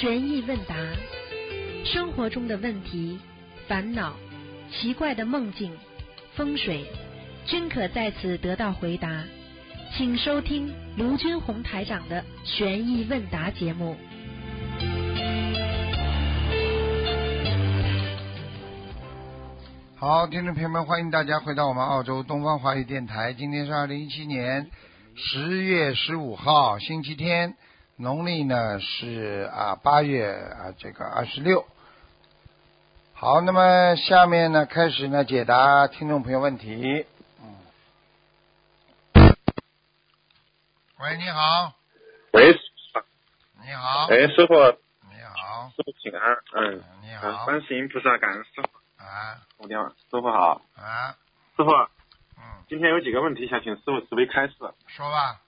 [0.00, 0.74] 悬疑问答，
[1.84, 3.20] 生活中的问题、
[3.68, 4.16] 烦恼、
[4.72, 5.76] 奇怪的梦境、
[6.34, 6.86] 风水，
[7.44, 9.22] 均可在此得到回答。
[9.94, 13.94] 请收听卢军红台长的悬疑问答节目。
[19.96, 23.34] 好，听众朋友们，欢迎大家回到我们澳洲东方华语电台。
[23.34, 24.70] 今天是二零一七年
[25.14, 27.54] 十月十五号，星期天，
[28.00, 31.66] 农历呢是啊八月啊这个二十六。
[33.12, 37.04] 好，那么下面呢开始呢解答听众朋友问题。
[37.42, 37.58] 嗯，
[40.98, 41.74] 喂，你好，
[42.32, 42.58] 喂，
[43.62, 49.36] 你好，哎，师傅，你好，师傅请安，嗯，你啊，好，观世音菩萨，感恩师傅，啊。
[49.58, 51.12] 我电话，师傅好，啊，
[51.54, 51.70] 师傅，
[52.38, 54.54] 嗯，今天有几个问题想请师傅慈悲开示。
[54.86, 55.42] 说吧，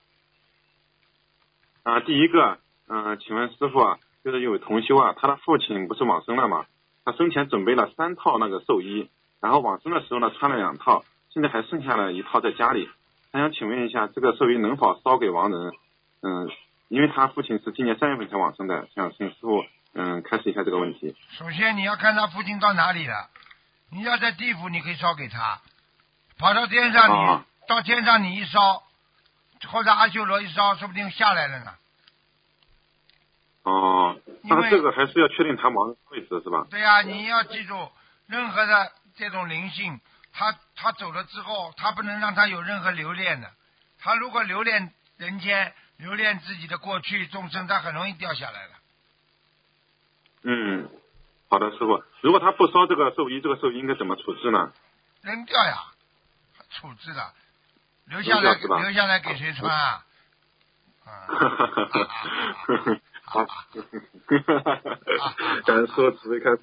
[1.83, 6.65] 啊，第一个，嗯、请问师傅啊，就是有同修啊，他的父亲不是往生了吗？
[7.05, 9.09] 他生前准备了三套那个寿衣，
[9.41, 12.89] 然后往生的时候呢穿了两套，现在还剩下了一套在家里，
[13.31, 15.73] 他想请问一下，这个寿衣能否烧给亡人？
[16.21, 16.49] 嗯，
[16.87, 21.13] 因为他父亲是今年三月份才往生的，想请师傅嗯开始一下这个问题。
[21.31, 23.29] 首先你要看他父亲到哪里了，
[23.91, 25.59] 你要在地府，你可以烧给他；
[26.39, 28.83] 跑到天上你，啊到天上你一烧，
[29.69, 31.73] 或者阿修罗一烧，说不定下来了呢。
[33.63, 36.67] 哦，那这个还是要确定他亡人位置是吧？
[36.69, 37.91] 对呀、你要记住，
[38.27, 39.99] 任何的这种灵性，
[40.33, 43.49] 他他走了之后，他不能让他有任何留恋的。
[43.99, 48.71] 他如果留恋人间，留恋自己的过去众生，他很容易掉下来了。
[50.43, 50.89] 嗯，
[51.49, 52.03] 好的，师傅。
[52.19, 54.73] 如果他不烧这个寿衣，这个寿衣应该怎么处置呢？
[55.21, 55.85] 扔掉呀，
[56.69, 57.33] 处置的，
[58.09, 60.03] 留下来留下来给谁穿啊？
[61.05, 61.27] 啊，
[63.25, 63.45] 好，
[65.65, 66.61] 感恩师傅慈悲开示。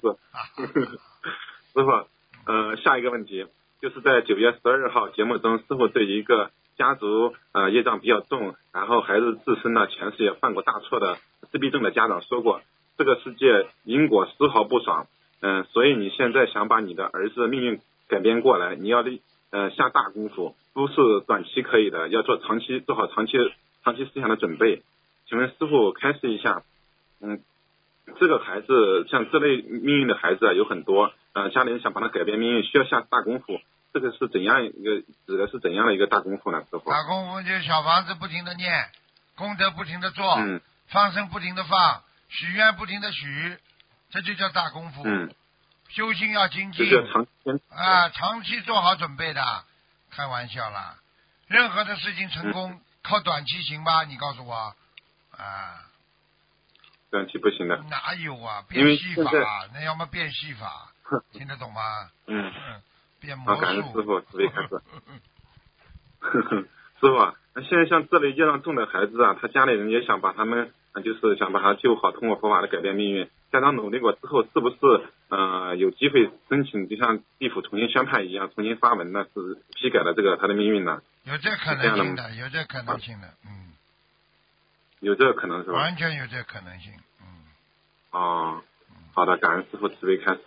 [1.73, 2.07] 师傅，
[2.45, 3.45] 呃，下一个问题
[3.81, 11.17] 就是在九月十二号节目中，师傅对一个家族呃业障比较重，然后孩子自身呢前世也犯过大错的
[11.51, 12.61] 自闭症的家长说过，
[12.97, 15.07] 这个世界因果丝毫不爽，
[15.41, 19.21] 嗯、所以你现在想把你的儿子的命运改变过来，你要立
[19.51, 20.95] 呃下大功夫，不是
[21.27, 23.37] 短期可以的，要做长期做好长期
[23.83, 24.81] 长期思想的准备。
[25.27, 26.63] 请问师傅开示一下，
[27.21, 27.41] 嗯，
[28.19, 33.61] 这个孩子像这类命运的孩子啊有很多，呃，家里人想帮他改变命运，需要下大功夫，
[33.93, 36.61] 这个是怎样一个指的是怎样的一个大功夫呢？
[36.69, 36.89] 师傅？
[36.89, 38.71] 大功夫就是小房子不停的念，
[39.35, 43.57] 功德不停的做，嗯放生不停的放，许愿不停的许，
[44.09, 45.03] 这就叫大功夫。
[45.05, 45.33] 嗯，
[45.93, 47.27] 修心要精进就长
[47.69, 49.41] 啊，长期做好准备的，
[50.09, 50.95] 开玩笑啦。
[51.47, 54.03] 任何的事情成嗯功、靠短期行吧？
[54.05, 54.73] 你告诉我
[55.35, 55.83] 啊，
[57.09, 57.75] 短期不行的。
[57.89, 58.63] 哪有啊？
[58.69, 59.31] 变戏法，
[59.73, 60.91] 那要么变戏法，
[61.33, 61.81] 听得懂吗？
[62.27, 62.81] 嗯，嗯，
[63.19, 64.01] 变好，魔感恩师。
[64.03, 64.81] 傅慈悲开示。
[67.01, 73.29] 师傅啊，那现在像这类业障重的孩子啊，他家里人也想把他们，呃就是想把他救好，通过佛法来改变命运。
[73.51, 74.77] 家长努力过之后，是不是
[75.29, 79.25] 呃有机会申请，就像地府重新宣判一样，重新发文呢？
[79.33, 81.01] 是批改了这个他的命运呢？
[81.23, 83.73] 有这可能性的，有这可能性的，嗯，
[84.99, 85.73] 有这个可能是吧？
[85.73, 87.25] 完全有这可能性，嗯。
[88.11, 88.63] 哦，
[89.13, 90.41] 好的，感恩师傅慈悲开始。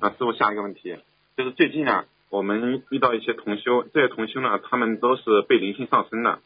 [0.00, 0.98] 那师傅下一个问题，
[1.36, 6.40] 就是最近啊，我们遇到一些同修，这些同修呢，他们都是被灵性上身的。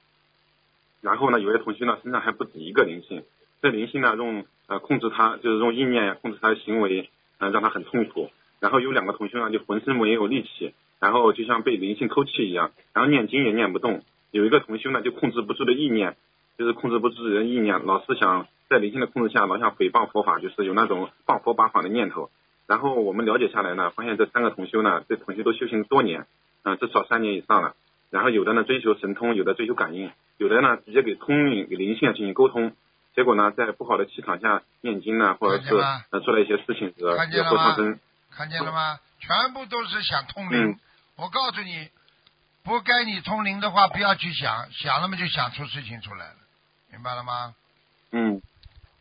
[1.01, 3.25] 然后呢，有些同修呢身上还不止一个灵性，
[3.63, 7.09] 这灵性呢用呃控制他，就是用意念控制他的行为，
[7.39, 8.31] 嗯、让他很痛苦。
[8.61, 14.03] 然后有两个同修呢就浑身没有力气，然后就像被灵性偷气一样，然后念经也念不动。
[14.33, 16.17] 有一个同修呢就控制不住的意念，
[16.59, 22.31] 就是控制不住自己的意念，老是想在灵性的控制下，老想诽谤佛法，就是有那种谤佛八法的念头。
[22.67, 26.27] 然后我们了解下来呢，发现这三个同修呢，这同修都修行多年，
[26.65, 27.75] 嗯、至少三年以上了。
[28.11, 32.73] 然后有的呢追求神通，有的追求感应，有的呢直接给通灵、给灵性进行沟通。
[33.15, 35.69] 结果呢，在不好的气场下念经呢，或者是
[36.21, 37.99] 做了一些事情，惹惹看见了。
[38.31, 38.99] 看见了吗？
[39.21, 40.71] 全部都是想通灵。
[40.71, 40.79] 嗯
[41.17, 41.91] 我告诉你，
[42.65, 46.37] 不该你通灵的话，不要去想，想了么就想出事情出来了，
[46.91, 47.55] 明白了吗？
[48.13, 48.41] 嗯，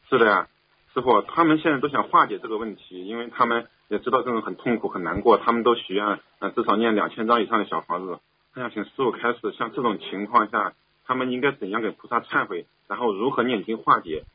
[0.09, 0.47] 是的呀，
[0.93, 8.19] 师傅，他们现在都想化解这个问题，因为他们也知道这种很痛苦、很难过，他们都许愿，呃，至少念两千张以上的小房子。
[8.53, 10.73] 他想请师傅开始，像这种情况下，
[11.05, 14.25] 他们应该怎样给菩萨忏悔，然后如何念经化解？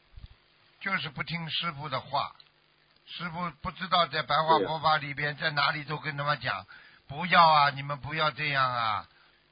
[0.81, 2.33] 就是不听师傅的话，
[3.07, 6.65] 师傅不知道在白话佛法里边，在哪里都跟他们讲，
[7.07, 9.07] 不要啊，你们不要这样啊，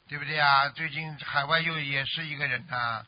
[0.09, 0.71] 对不对啊？
[0.71, 3.05] 最近海外又也是一个人呐、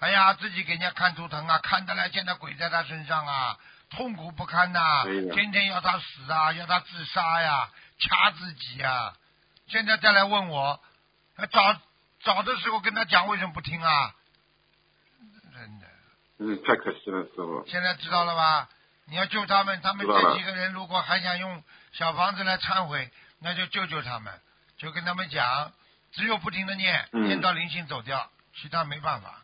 [0.00, 3.58] 哎呀，自己给人家看图腾啊，看得来，现在鬼在他身上啊，
[3.88, 9.14] 痛苦不堪呐、天天要他死啊，要他自杀呀，掐自己呀。
[9.68, 10.78] 现在再来问我，
[11.36, 11.74] 呃早
[12.22, 14.14] 早的时候跟他讲，为什么不听啊？
[16.38, 17.64] 嗯，太可惜了，师傅。
[17.66, 18.68] 现在知道了吧？
[19.06, 21.62] 你要救他们，他们这几个人如果还想用
[21.92, 24.32] 小房子来忏悔，那就救救他们，
[24.76, 25.72] 就跟他们讲，
[26.12, 29.42] 只有不停的念，嗯念到灵性走掉，其他没办法。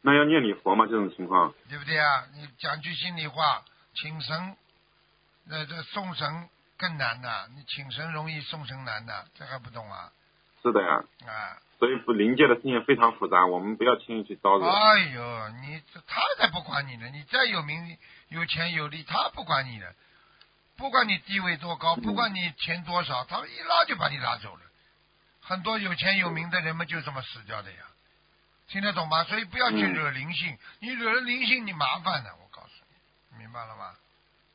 [0.00, 0.86] 那要念你佛吗？
[0.86, 1.54] 这种情况？
[1.68, 2.24] 对不对啊？
[2.34, 3.62] 你讲句心里话，
[3.94, 4.56] 请神，
[5.46, 10.10] 那这送神更难的，你请神容易送神难的，这还不懂啊？
[10.62, 11.04] 是的呀。
[11.26, 11.58] 啊！
[11.78, 14.66] 所以不灵界的事情非常复杂，我们不要轻易去招惹。
[14.66, 17.08] 哎呦，你他才不管你呢！
[17.12, 17.98] 你再有名、
[18.28, 19.94] 有钱有利，他不管你的，
[20.76, 24.60] 不管你地位多高，嗯不管你钱多少，他一拉就把你拉走了。
[25.42, 27.78] 很多有钱有名的人们就这么死掉的呀，
[28.68, 29.24] 听得懂吗？
[29.24, 32.70] 所以不要去嗯惹灵性，你惹了灵性，你麻烦的，我告诉
[33.32, 33.92] 你，明白了吗？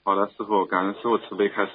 [0.03, 1.73] 好的，师傅，感恩师傅慈悲开示。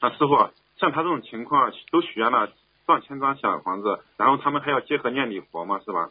[0.00, 2.50] 那师傅，像他这种情况，都许愿了
[2.86, 6.10] 上千张小房子，然后他们还要结合念礼佛嘛，是吧？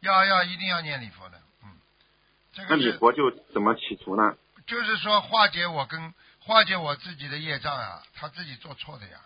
[0.00, 1.68] 要要一定要念礼佛的，嗯，
[2.52, 4.36] 这那礼佛就怎么起除呢？
[4.66, 9.18] 就是说化解我跟化解我自己的业障啊，他自己做错的呀，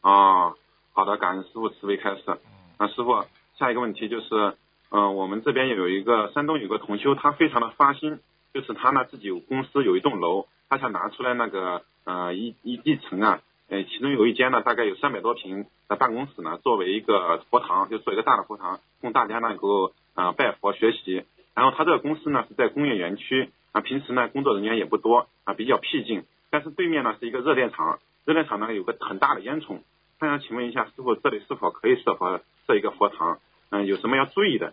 [0.00, 0.54] 啊，
[0.92, 2.22] 好的，感恩师傅慈悲开示。
[2.26, 2.38] 嗯，
[2.78, 3.24] 那师傅，
[3.58, 4.56] 下一个问题就是，
[4.90, 8.20] 嗯、我们这边有一个山东有个同修，他非常的发心，
[8.52, 21.24] 就是他呢自己有公司有一栋楼，他想拿出来那个呃一一一层啊，呃其中有一间呢大概有三百多平的办公室呢，作为一个佛堂，就做一个大的佛堂，供大家呢能够呃拜佛学习。
[21.54, 26.24] 然后他这个公司呢是在工业园区啊，平时呢工作人员也不多啊，比较僻静。
[26.50, 29.80] 但是对面呢是一个热电厂，热电厂呢有个很大的烟囱。
[30.18, 33.38] 他想请问一下师傅，这里是否可以设佛设一个佛堂？
[33.70, 34.72] 嗯，有什么要注意的？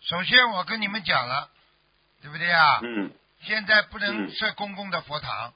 [0.00, 1.50] 首先我跟你们讲了，
[2.20, 2.80] 对不对啊？
[2.82, 3.12] 嗯
[3.42, 5.52] 现在不能嗯设公共的佛堂，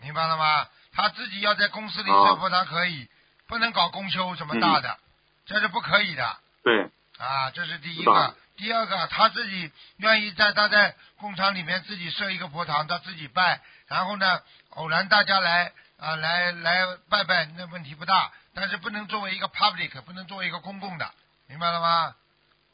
[0.00, 0.66] 明白了吗？
[0.96, 3.06] 他自己要在公司里哦设佛堂可以，
[3.46, 4.98] 不能搞公修什么大的，
[5.44, 7.50] 这是不可以的对，啊。
[7.50, 8.34] 这是第一个。
[8.56, 14.40] 第二个，他自己愿意在他在工厂里面自己设一个佛堂，他自己拜，然后呢，
[14.70, 21.12] 偶然大家来啊来来拜拜，那问题不大，但是不能作为一个 public，不能作为一个公共的，
[21.48, 22.14] 明白了吗？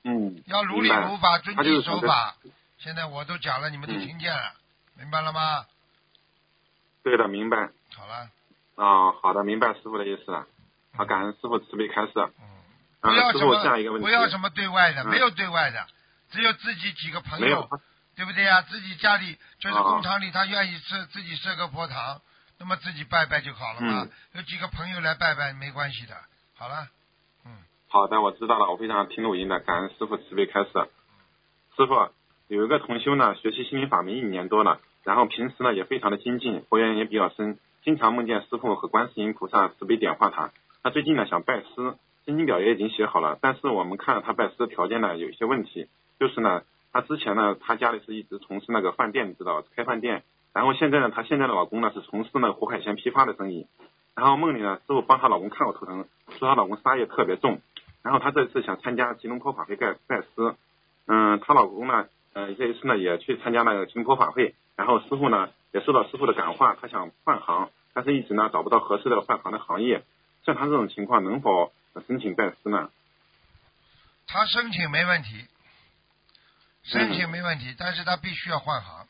[0.04, 2.36] 嗯，要如理如法，遵纪守法。
[2.78, 4.52] 现在我都讲了，你们都嗯听见了，
[4.94, 5.66] 明白了吗？
[7.02, 7.70] 对的，明白。
[7.96, 8.30] 好了，
[8.76, 10.46] 啊、好的，明白师傅的意思了。
[10.96, 12.12] 好，感恩师傅慈悲开示。
[13.00, 15.86] 不要什师傅下一个问题，么不要什么对外的，嗯没有对外的，
[16.30, 17.68] 只有自己几个朋友，
[18.14, 18.62] 对不对呀？
[18.62, 22.20] 自己家里就是啊工厂里，他愿意设自己设个佛堂，
[22.58, 24.10] 那么自己拜拜就好了嘛嗯。
[24.34, 26.14] 有几个朋友来拜拜没关系的。
[26.54, 26.86] 好了，
[27.44, 27.50] 嗯，
[27.88, 30.70] 好的，我知道了，我非常听录音的，感恩师傅慈悲开示。
[31.76, 32.10] 师傅
[32.46, 40.52] 有一个同修呢，学习心灵法门一年多了，然后平时呢也非常的精进，佛缘也比较深，经常梦见师傅和观世音菩萨慈悲点化他。
[40.84, 41.94] 他最近呢想拜师，
[42.24, 45.88] 申请表也已经写好了，但是我们看了他拜师的条件呢有一些问题，
[46.20, 46.62] 就是呢
[46.92, 53.66] 他之前呢他家里是一直从事那个饭店，你知道开饭店，然后现在呢他现在的老公呢是从事那个活海鲜批发的生意，
[54.14, 56.04] 然后梦里呢师傅帮她老公看过图腾，
[56.38, 57.60] 说她老公杀业特别重，
[58.04, 60.54] 然后她这次想参加吉隆坡法会拜拜师，
[61.08, 70.04] 嗯，她老公呢，呃，这一次呢也去参加那个吉隆坡法会，然后师傅呢也受到师傅的感化，他想换行，但是一直呢找不到合适的换行的行业，
[70.44, 71.72] 像他这种情况能否
[72.06, 72.90] 申请拜师呢？
[74.26, 75.46] 他申请没问题，
[76.84, 79.06] 申请没问题，但是他必须要换行。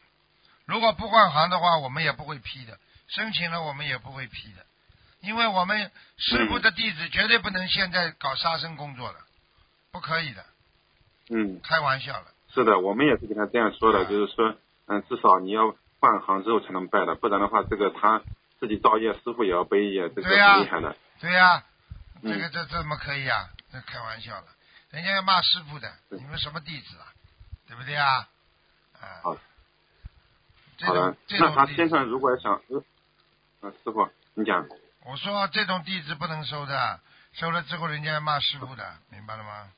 [0.67, 2.79] 如果不换行的话，我们也不会批的。
[3.09, 4.65] 申请了，我们也不会批的，
[5.21, 9.19] 因为我们师傅的弟子绝对不能现在搞杀生工作的，
[9.91, 10.45] 不可以的，
[11.29, 12.27] 嗯，开玩笑了。
[12.55, 14.55] 是的，我们也是跟他这样说的，啊就是说，
[14.87, 18.21] 嗯，至少你要换行之后才能拜的，不然的话，这个他
[18.59, 20.97] 自己造业，师傅也要背业，这个很厉害的。
[21.21, 21.63] 对呀、
[22.23, 23.49] 嗯这个这怎么可以啊？
[23.71, 24.47] 这开玩笑了，
[24.91, 27.07] 人家要骂师傅的，你们什么弟子啊？
[27.69, 28.29] 对不对啊？
[29.01, 29.39] 啊，好
[30.77, 32.83] 这好的种，这那他种，先生如果想，呃，
[33.61, 34.67] 呃师傅，你讲，
[35.05, 37.01] 我说这种弟子不能收的，
[37.33, 39.71] 收了之后人家要骂师傅的，明白了吗？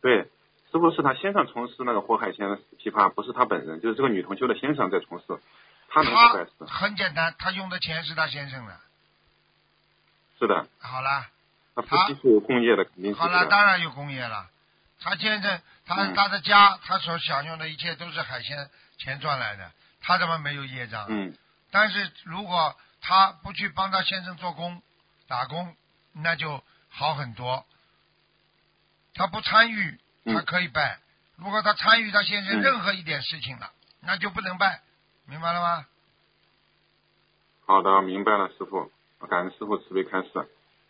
[0.00, 0.30] 对，
[0.74, 5.24] 师傅是他先生从事那个活海鲜批发，不是他本人，就是这个女同修的先生在从事，
[5.88, 6.02] 他。
[6.66, 8.80] 很简单，他用的钱是他先生的。
[10.36, 11.28] 是的，好了，
[11.76, 14.50] 他夫妻是有共业的，肯定是好了，当然有工业了。
[14.98, 21.06] 他先生，他、嗯他的家，他所享用的一切都是海鲜钱赚来的，他怎么没有业障？
[21.08, 21.36] 嗯，
[21.70, 24.82] 但是如果他不去帮他先生做工、
[25.28, 25.76] 打工，
[26.14, 27.64] 那就好很多。
[29.14, 30.98] 他不参与，嗯他可以拜，
[31.36, 33.70] 如果他参与到先生嗯任何一点事情了，
[34.02, 34.80] 那就不能拜，
[35.26, 35.84] 明白了吗？
[37.66, 38.90] 好的，明白了，师傅，
[39.28, 40.28] 感恩师傅慈悲开示。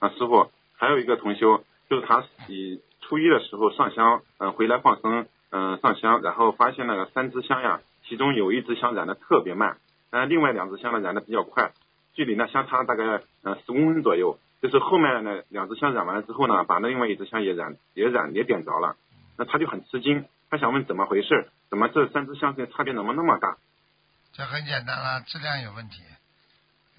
[0.00, 9.78] 啊，师傅还有一个同修，就是他以初一的时候上香，嗯、回来放生，嗯、上香，然后发现那个三支香呀，其中有一支香燃的特别慢，
[10.10, 11.72] 呃，另外两支香呢燃的比较快，
[12.14, 13.04] 距离呢相差大概
[13.42, 14.38] 呃十公分左右。
[14.60, 18.96] 就是后面呢两支香燃完了之后呢，把那另外一支香也燃也燃也点着了，
[19.36, 21.50] 那他就很吃惊，他想问怎么回事？
[21.70, 23.56] 怎么这三支香跟差别怎么那么大？
[24.32, 26.02] 这很简单了，质量有问题，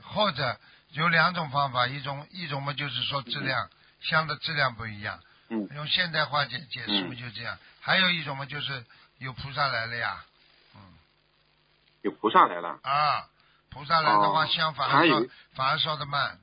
[0.02, 0.58] 或者
[0.92, 3.70] 有两种方法，一种一种嘛就是说质量
[4.02, 8.86] 香的质量不一样，嗯用现代化解解释嗯嘛就这样，还有一种嘛就是
[9.18, 10.24] 有菩萨来了呀，
[10.76, 10.82] 嗯
[12.02, 12.80] 有菩萨来了。
[12.84, 13.28] 啊，
[13.70, 16.40] 菩萨来的话哦香反而烧还有反而烧得慢，嗯，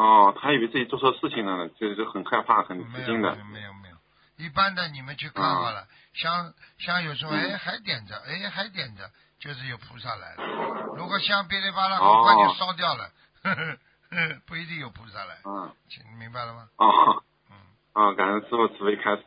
[0.00, 3.72] 哦，他以为自己做错事情了，就是很害怕、很吃惊的没有。
[3.74, 3.96] 没有
[4.38, 10.96] 一般的你们去看好了，香香有时候嗯哎还点着，哎还点着，就是有菩萨来了。
[10.96, 13.10] 如果香噼里啪啦哦很快就烧掉了，
[13.42, 13.78] 呵呵
[14.10, 16.68] 呵不一定有菩萨来，嗯，请明白了吗？
[16.76, 17.56] 哦，嗯，
[17.92, 19.24] 啊，感恩师傅慈悲开示。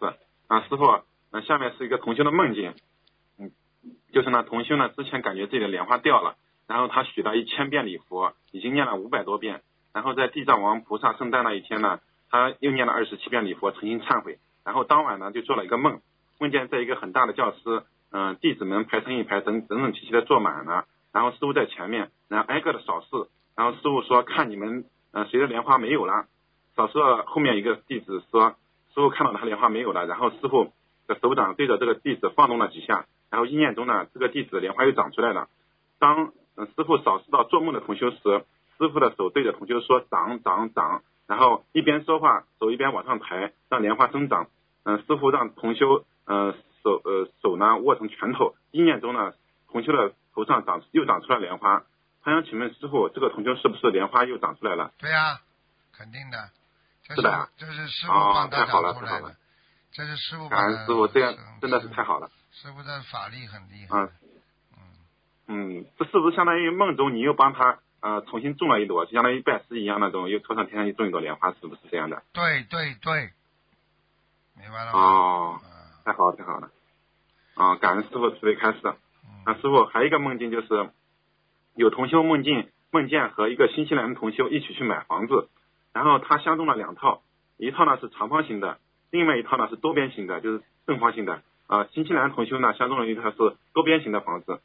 [0.47, 2.73] 啊，师傅，那下面是一个同修的梦境，
[3.37, 3.51] 嗯，
[4.11, 9.61] 就是呢，同修呢之前感觉自己的莲花掉了，然后他许了一千遍礼佛，已经念了五百多遍，
[9.93, 16.01] 然后在地藏王菩萨圣诞那一天呢，他又念了二十七遍礼佛，诚心忏悔，然后当晚呢就做了一个梦，
[16.39, 23.07] 梦见在一个很大的教室，嗯、弟子们排成一排，整整整齐齐的坐满了，然后师傅在前面，然后挨个的扫视，
[23.55, 26.25] 然后师傅说看你们，呃，谁的莲花没有了？
[26.75, 28.55] 扫视了后面一个弟子说，
[28.93, 30.73] 师傅看到他莲花没有了，然后师傅
[31.07, 35.49] 的手掌对着这个弟子放动了几下，然后意念中呢，这个弟子莲花又长出来了。
[35.99, 38.43] 当嗯师傅扫视到做梦的同修时，
[38.77, 44.47] 师傅的手对着同修说长长长，然后一边说话手一边往上抬，让莲花生长。
[44.83, 46.53] 嗯，师傅让同修呃
[46.83, 49.33] 手呃手呢握成拳头，意念中呢
[49.71, 51.83] 同修的头上长又长出了莲花。
[52.23, 54.91] 他想请问师傅，这个同修是不是莲花又长出来了？
[54.97, 55.39] 对呀、
[55.91, 56.49] 肯定的，
[57.03, 59.35] 这是的啊这是师傅哦帮他太好了长出来的太好了，
[59.91, 62.29] 这是师傅感恩师傅，这样真的是太好了。
[62.51, 63.99] 师傅的法力很厉害，
[64.77, 65.79] 嗯。
[65.79, 72.21] 嗯，这是不是相当于梦中你又帮他呃重新种了一朵，就相当于拜师一样那种，又托上天上去种一朵莲花，是不是这样的？
[72.33, 73.29] 对对对，
[74.59, 74.99] 明白了吗？
[74.99, 75.69] 哦，嗯
[76.03, 76.69] 太好了太好了。
[77.55, 78.85] 啊，感恩师傅慈悲开示。
[78.87, 78.97] 啊，
[79.47, 80.89] 嗯师傅还有一个梦境就是，
[81.75, 85.47] 有同修梦境梦见和一个新西兰的同修一起去买房子，
[85.93, 87.23] 然后他相中了两套，
[87.57, 88.79] 一套呢是长方形的，
[89.11, 91.41] 另外一套呢是多边形的，就是正方形的。
[91.67, 93.37] 啊，新西兰同修呢相中了一套是
[93.73, 94.59] 多边形的房子，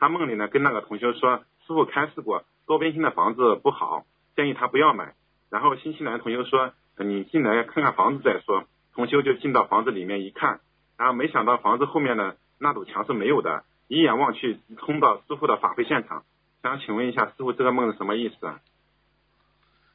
[0.00, 4.04] 他梦里呢跟那个同修说，师傅开示过多边形的房子不好，
[4.36, 5.14] 建议他不要买。
[5.50, 8.62] 然后新西兰同学说，呃你进来看看房子再说。
[8.94, 10.60] 同修就进到房子里面一看，
[10.96, 16.22] 然后没想到房子后面的那堵墙是没有的，一眼望去通到师傅的法会现场。
[16.62, 18.60] 想请问一下师傅，这个梦是什么意思啊？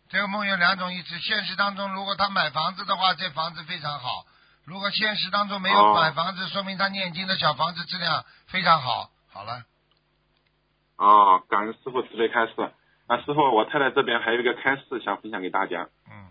[0.10, 4.26] 这个梦有两种意思，现实当中如果他买房子的话，这房子非常好；
[4.66, 9.12] 如果现实当中没有哦买房子，说明他念经的小房子质量非常好。
[9.32, 9.64] 好了，
[10.98, 12.54] 哦，感恩师傅慈悲开示。
[13.08, 15.90] 啊，师傅，我太太这边还有一个开示想分享给大家。
[16.10, 16.26] 嗯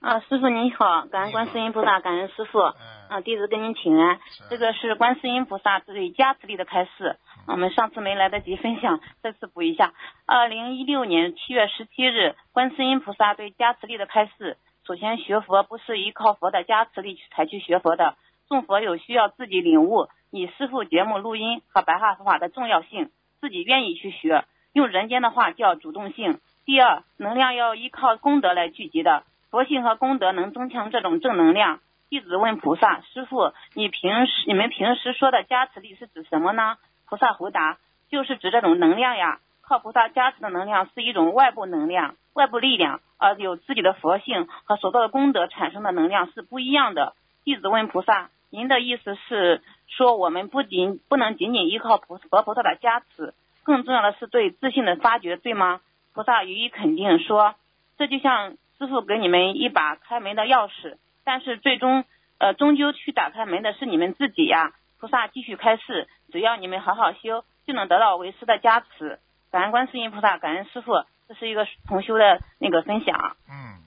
[0.00, 2.60] 啊，师傅您好，感恩观世音菩萨， 感恩师傅。
[2.60, 4.20] 嗯，啊，弟子跟您请安。
[4.30, 9.92] 是这个是观世音菩萨对加持力的开示，我们上次没来得及分享，这次补一下。
[10.24, 14.56] 二零一六年七月十七日，观世音菩萨对加持力的开示。
[14.86, 18.14] 首先，学佛不是依靠佛的加持力去才去学佛的，
[18.48, 24.44] 众佛友需要自己领悟你师傅节目录音和白话佛法的重要性，自己愿意去学。
[24.72, 26.40] 用人间的话叫主动性。
[26.64, 31.80] 第二，能量要依靠功德来聚集的，佛性和功德能增强这种正能量。
[32.10, 36.76] 弟子问菩萨：“师傅，你平时你们平时说的加持力是指什么呢？”
[37.08, 37.78] 菩萨回答
[38.10, 39.40] ：“就是指这种能量呀。
[39.62, 47.14] 靠菩萨加持的能量是一种外部能量、外部力量，而有自己的佛性和所造的功德产生的能量是不一样的。”
[47.44, 55.80] 弟子问菩萨：“您的意思是说，我们不仅不能仅仅依靠菩佛菩萨的加持，更重要的是对自信的发掘，对吗？”
[56.14, 57.54] 菩萨予以肯定说
[57.96, 62.04] ：“这就像师傅给你们一把开门的钥匙。”但是最终，
[62.38, 64.72] 呃，终究去打开门的是你们自己呀。
[64.98, 69.20] 菩萨继续开示，只要你们好好修，就能得到为师的加持。
[69.52, 73.36] 感恩观世音菩萨，感恩师傅，这是一个同修的那个分享。
[73.48, 73.78] 嗯，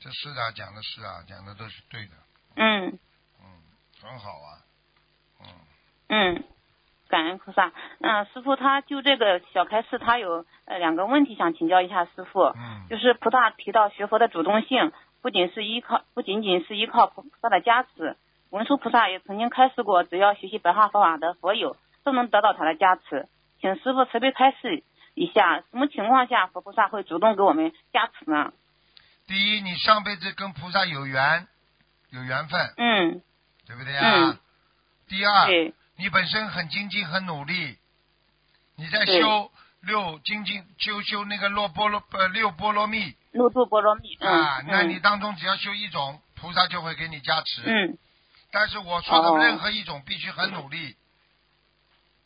[0.00, 2.12] 这是啊，讲的是啊，讲的都是对的，
[2.56, 2.98] 嗯嗯，
[4.02, 4.48] 很好啊，
[5.40, 5.46] 嗯，
[6.08, 6.44] 嗯，
[7.08, 7.72] 感恩菩萨。
[8.00, 12.40] 嗯、师傅他就这个小开示，他有呃两个问题想请教一下师傅。
[12.42, 14.92] 嗯，就是菩萨提到学佛的主动性，
[15.22, 18.16] 不仅是依靠，不仅仅是依靠菩萨的加持，
[18.50, 23.28] 文殊菩萨也曾经开示过，只要学习白话佛法的佛友都能得到他的加持。
[23.60, 24.82] 请师傅慈悲开示
[25.14, 28.52] 一下，什么情况下佛菩萨会主动给我们加持呢？
[29.26, 31.46] 第一，你上辈子跟菩萨有缘，
[32.10, 33.22] 有缘分，嗯，
[33.70, 34.30] 对不对啊？
[34.30, 34.38] 嗯
[35.06, 35.48] 第二，
[35.96, 37.78] 你本身很精进，很努力，
[38.76, 39.50] 你在修
[39.80, 44.16] 六精进，修修那个六波罗呃六波罗蜜六度波罗蜜。
[44.20, 47.62] 嗯啊，那你嗯当中只要修一种，菩萨就会给你加持。
[47.64, 47.98] 嗯
[48.52, 50.96] 但是我说的哦任何一种必须很努力，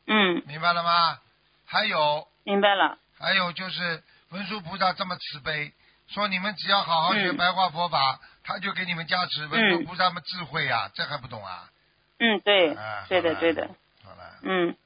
[0.06, 1.18] 嗯，明白了吗？
[1.66, 2.98] 还有明白了。
[3.18, 5.72] 还有就是文殊菩萨这么慈悲，
[6.08, 9.46] 说你们只要好好学嗯白话佛法，他就给你们加持。
[9.46, 11.70] 文殊菩萨们智慧啊，这还不懂啊？
[12.18, 13.68] 嗯，对啊，对的对的。
[14.04, 14.76] 好了，嗯，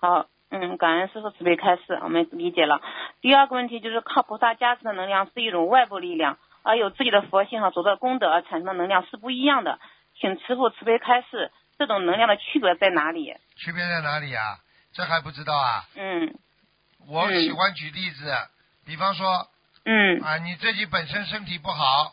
[0.00, 2.80] 好，嗯，感恩师傅慈悲开示，我们理解了。
[3.20, 9.78] 第二个问题就是靠菩萨加持的能量是一种外部力量，而有自己的佛性和所做的功德而产生的能量是不一样的。
[10.18, 13.34] 请师傅慈悲开示，这种能量的区别在哪里？
[13.56, 14.58] 区别在哪里啊？
[14.92, 15.84] 这还不知道啊？
[15.96, 16.34] 嗯
[17.08, 18.32] 我嗯喜欢举例子，
[18.84, 19.48] 比方说
[19.84, 22.12] 嗯，啊，你自己本身身体不好，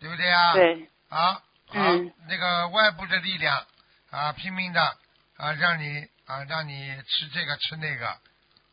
[0.00, 0.52] 对不对啊？。
[0.54, 1.42] 对，啊，好，
[1.74, 3.64] 嗯那个外部的力量
[4.10, 4.82] 啊，拼命的
[5.36, 8.18] 啊，让你啊，让你吃这个吃那个，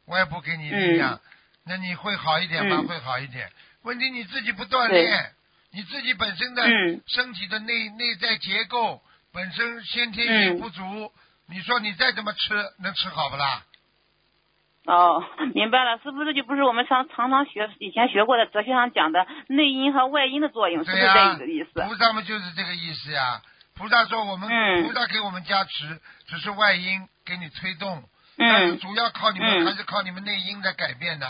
[0.05, 1.19] 外部给你力量，
[1.65, 2.77] 那你会好一点吗？
[2.79, 3.51] 嗯会好一点。
[3.84, 5.34] 问题你自己不锻炼，
[5.72, 11.13] 你自己本身的嗯身体的内内在结构本身先天性嗯不足，
[11.48, 13.63] 你说你再怎么吃能吃好不啦？
[14.88, 15.22] 哦，
[15.53, 21.03] 明白了，是不是就不是我们常常常学以前学过的哲学上讲的内因和外因的作用，是不是、
[21.38, 21.82] 这个意思？
[21.82, 23.41] 菩萨们就是这个意思呀。
[23.77, 28.01] 菩萨说我们、嗯菩萨给我们加持，只是外因给你推动，
[28.38, 31.27] 但是嗯，主要靠你们、嗯还是靠你们内因的改变的，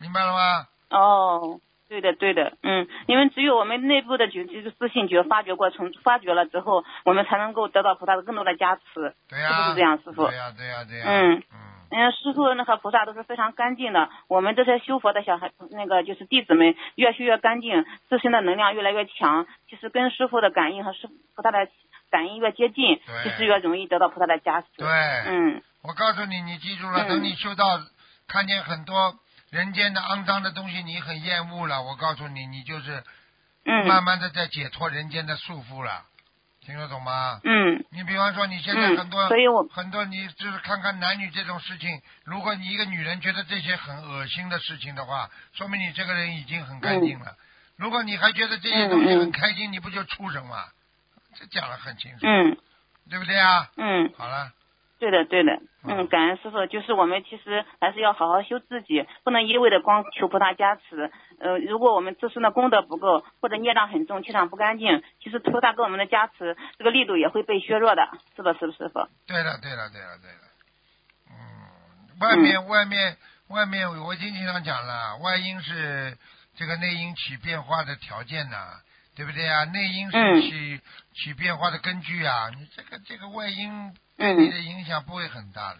[0.00, 0.66] 明白了吗？
[0.90, 9.14] 哦，对的，对的，嗯，因为只有我们内部的觉就是自信觉发掘过程发掘了之后，我们才能够得到菩萨的更多的加持。
[9.28, 11.42] 对呀、是不是这样师傅对呀、对呀、对呀、嗯嗯，
[11.90, 19.46] 嗯，师傅那和菩萨都是非常干净的，我们这些修佛的小孩，那个就是弟子们越修越干净，自身的能量越来越强。
[19.68, 21.66] 其实跟师傅的感应和师菩萨的
[22.10, 24.66] 感应越接近，对其实越容易得到菩萨的加持。
[24.76, 27.64] 对，嗯我告诉你，你记住了，嗯等你修到
[28.26, 29.14] 看见很多
[29.50, 33.02] 人间的肮脏的东西，你很厌恶了，我告诉你，你就是
[33.64, 36.04] 嗯慢慢的在解脱人间的束缚了，
[36.68, 37.40] 听得懂吗？
[37.44, 47.34] 嗯你比方说，你现在嗯很多、所以我很多，你就是看看男女这种事情，如果你一个女人觉得这些很恶心的事情的话，说明你这个人已经很干净了。
[47.76, 50.64] 如果你还觉得这些东西很开心，你不就畜生吗？
[51.38, 52.58] 这讲的很清楚，嗯
[53.08, 53.70] 对不对啊？
[53.78, 54.12] 嗯。
[54.18, 54.52] 好了，
[54.98, 55.52] 对的，对的，
[55.84, 61.10] 嗯嗯，感恩师傅，就是我们其实还是要好好修自己，不能一味的光求菩萨加持。
[61.38, 68.52] 呃，如果我们自身的功德不够，或者孽障很重，气场不干净，其实菩萨给我们的加持，这个力度也会被削弱的，是吧？
[68.58, 69.08] 是不是师傅？
[69.26, 70.44] 对的，对的，对的，对的。
[71.30, 73.16] 嗯，外面、外面
[73.48, 76.18] 外面，我已经经常讲了，外因是
[76.56, 78.56] 这个内因起变化的条件呐、
[79.14, 79.64] 对不对啊？
[79.64, 80.80] 内因是嗯起、
[81.14, 82.50] 起变化的根据啊。
[82.50, 85.78] 你这个这个外因对你的影响不会很大的，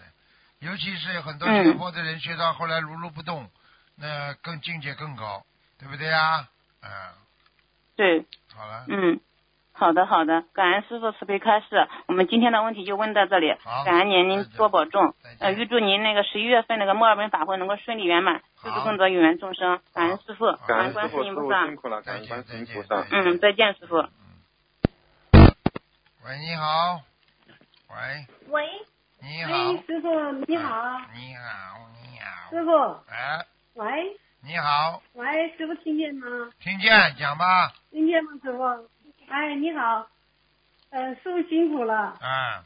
[0.60, 1.64] 尤其是很多嗯。
[1.64, 3.50] 学佛的人学到后来如如不动，
[3.96, 5.44] 那更境界更高，
[5.78, 6.48] 对不对呀？
[6.80, 6.88] 嗯，
[7.96, 8.24] 对，
[8.54, 9.20] 好了，嗯，
[9.72, 23.10] 好的好的，感恩师傅慈悲开示，我们今天的问题就问到这里好，感恩您，您多保重，呃，预祝您那个十一月份那个墨尔本法会能够顺利圆满，好救度更多有缘众生，感恩师傅，好感感恩观世音菩萨，辛苦了，感恩观世音菩萨再见。
[23.10, 23.96] 再见嗯，再见师傅。
[26.24, 27.00] 喂，你好，
[27.90, 28.68] 喂，喂，
[29.20, 32.70] 你好，哎，师傅你好，你好，你好，师傅，
[33.10, 34.16] 哎，喂。
[34.40, 36.26] 你好，喂，师傅听见吗？
[36.60, 38.62] 听见讲吧，听见吗，师傅？
[39.28, 40.06] 哎，你好，
[40.90, 42.64] 呃，师傅辛苦了，啊，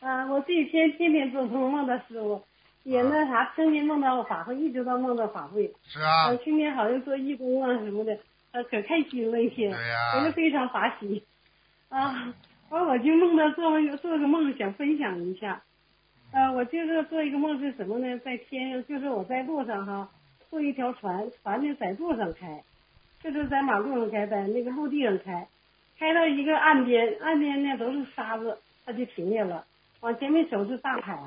[0.00, 2.42] 呃，我这几天天天做梦梦到师傅，
[2.84, 6.28] 也那啥，天天梦到法会，一直到梦到法会，是啊。
[6.28, 8.18] 呃，，去年好像做义工啊什么的，
[8.52, 10.16] 呃，可开心了一天，对呀。
[10.16, 11.22] 我就非常法喜，
[11.90, 12.32] 啊，
[12.70, 15.62] 完我就梦到做梦做个梦，想分享一下。
[16.32, 18.18] 呃，我就是做一个梦是什么呢？
[18.18, 20.10] 在天上，就是我在路上哈，
[20.50, 22.62] 坐一条船，船呢在路上开，
[23.22, 25.48] 就是在马路上开，在那个陆地上开，
[25.98, 29.64] 开到一个岸边，岸边呢都是沙子，它就停下了。
[30.00, 31.18] 往前面走是大海，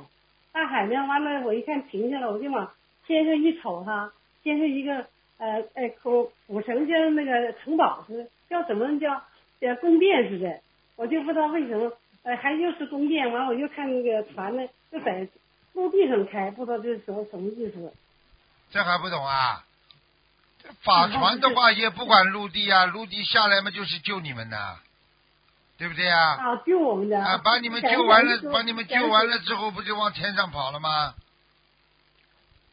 [0.52, 2.72] 大海呢完了，我一看停下了，我就往
[3.08, 5.08] 天上一瞅哈，天上一个
[5.40, 9.24] 呃呃古古城像那个城堡似的，叫什么叫
[9.62, 10.60] 呃宫殿似的，
[11.02, 14.62] 我就不知道为什么，呃还又是宫殿，完我又看那个船呢
[14.92, 15.28] 就在
[15.74, 17.92] 陆地上开，不知道这是什么什么意思。
[18.70, 19.66] 这还不懂啊？
[20.84, 24.78] 法船的话也不管陆地啊，陆地下来嘛就是救你们的，
[25.80, 26.38] 对不对啊？
[26.38, 31.16] 啊，救我们的啊，把你们救完了，把你们救完了之后，不就往天上跑了吗？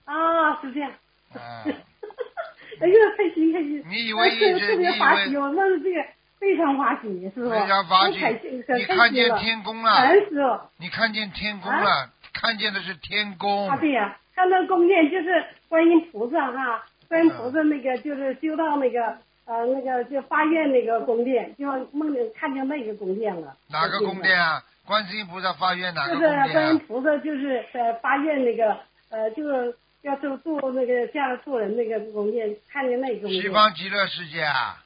[0.04, 0.90] 啊，是这样。
[1.32, 3.82] 啊， 哎呀，开心开心！
[3.88, 6.06] 你以为一直特别你以为这个
[6.40, 7.50] 非常滑稽，师傅。
[7.50, 10.60] 非常滑稽太开心，你看见天宫感了，恩师傅。
[10.78, 13.76] 你看见天宫了，看见的是天宫啊，。
[13.78, 23.56] 对呀、看到宫殿就是观音菩萨哈，观音菩萨那个就是修到那个呃那个就发愿那个宫殿，就梦见看见那个宫殿了。
[23.70, 24.62] 哪个宫殿啊？
[24.86, 26.52] 观世音菩萨发愿哪个就是宫殿啊？
[26.52, 28.78] 观音菩萨就是呃发愿那个
[29.10, 33.42] 呃就是要做做那个这样度人那个宫殿，看见那个宫殿。
[33.42, 34.84] 西方极乐世界啊？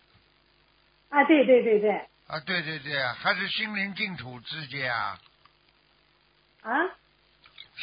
[1.12, 1.90] 啊，对对对对，
[2.26, 5.18] 啊，对对对，还是心灵净土世界啊？
[6.62, 6.72] 啊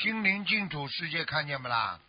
[0.01, 1.99] 心灵净土世界看见不啦？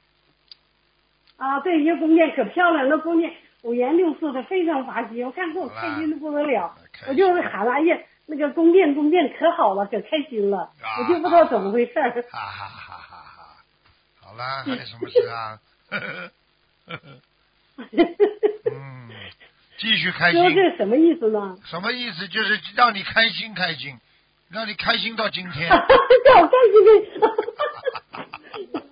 [1.37, 6.75] 啊，对，一个宫殿可漂亮，那宫殿五颜六色的，非常滑稽，我看给我开心的不得了。
[7.07, 12.11] 我就是喊了，哎呀，那个宫殿宫殿可好了，可开心了，啊我就不知道怎么回事儿。
[12.31, 13.63] 哈哈哈哈哈！
[14.21, 15.61] 好啦，还有什么事啊？
[18.71, 19.09] 嗯，
[19.81, 20.55] 继续开说心。
[20.57, 21.57] 这什么意思呢？
[21.65, 22.29] 什么意思？
[22.29, 23.97] 就是让你开心开心，
[24.51, 26.85] 让你开心到今天， 让我开心
[28.71, 28.83] 的，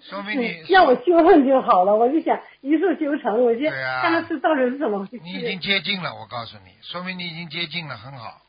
[0.02, 1.94] 说明你让我修成就好了。
[1.94, 5.20] 我就想一次修成，我就看看是到底是怎么回事。
[5.22, 6.14] 你已经接近了。
[6.14, 8.40] 我告诉你，说明你已经接近了，很好，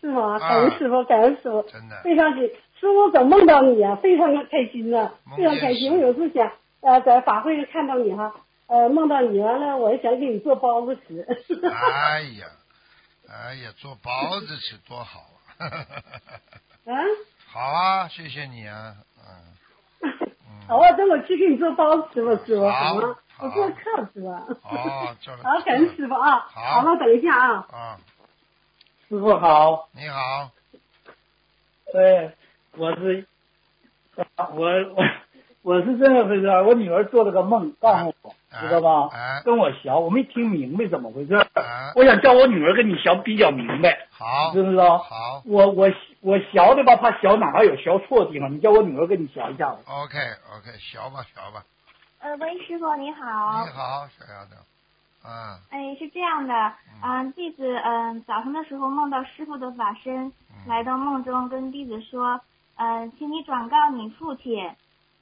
[0.00, 0.34] 是吗？
[0.34, 2.00] 啊感恩师傅，感恩师傅，真的。
[2.04, 2.40] 非常感
[2.80, 3.96] 师傅怎么梦到你啊？
[3.96, 5.92] 非常的开心呐、梦非常开心。
[5.92, 8.32] 我有时想，呃，在法会上看到你哈，
[8.68, 11.26] 呃，梦到你完了，我也想给你做包子吃。
[11.68, 12.46] 哎 呀，
[13.28, 15.20] 哎呀，做包子吃多好
[15.58, 15.66] 啊！
[16.86, 16.94] 啊，
[17.46, 18.94] 好啊，谢谢你啊，
[20.02, 20.12] 嗯，
[20.68, 23.16] 好啊，等我去给你做包子吃吧，师傅，好吗？
[23.40, 24.44] 我做客是吧？
[24.64, 25.42] 哦，做 了。
[25.44, 26.40] 好，感恩师傅啊。
[26.50, 27.66] 好好，等一下啊。
[27.72, 28.00] 啊，
[29.08, 30.50] 师傅好，你好，
[31.92, 32.32] 对，
[32.76, 33.26] 我是
[34.54, 35.04] 我我
[35.62, 39.08] 我是这样回事儿，我女儿做了个梦，告诉我，哎知道吧？
[39.12, 41.34] 哎跟我学，我没听明白怎么回事
[41.94, 44.98] 我想叫我女儿跟你学比较明白，好，知不知道？
[44.98, 45.88] 好我我
[46.20, 49.78] 我学的吧，怕学哪儿有学错的地方，你叫我女儿跟你学一下子。
[49.86, 50.18] ，OK
[50.56, 51.62] OK，学吧学吧，
[52.20, 53.64] 呃，喂，师傅你好。
[53.64, 56.72] 你好，小丫头，啊，哎，是这样的，
[57.04, 62.40] 嗯、弟子嗯、早上的时候梦到师傅的法身，嗯来到梦中跟弟子说，
[62.76, 64.70] 嗯、请你转告你父亲。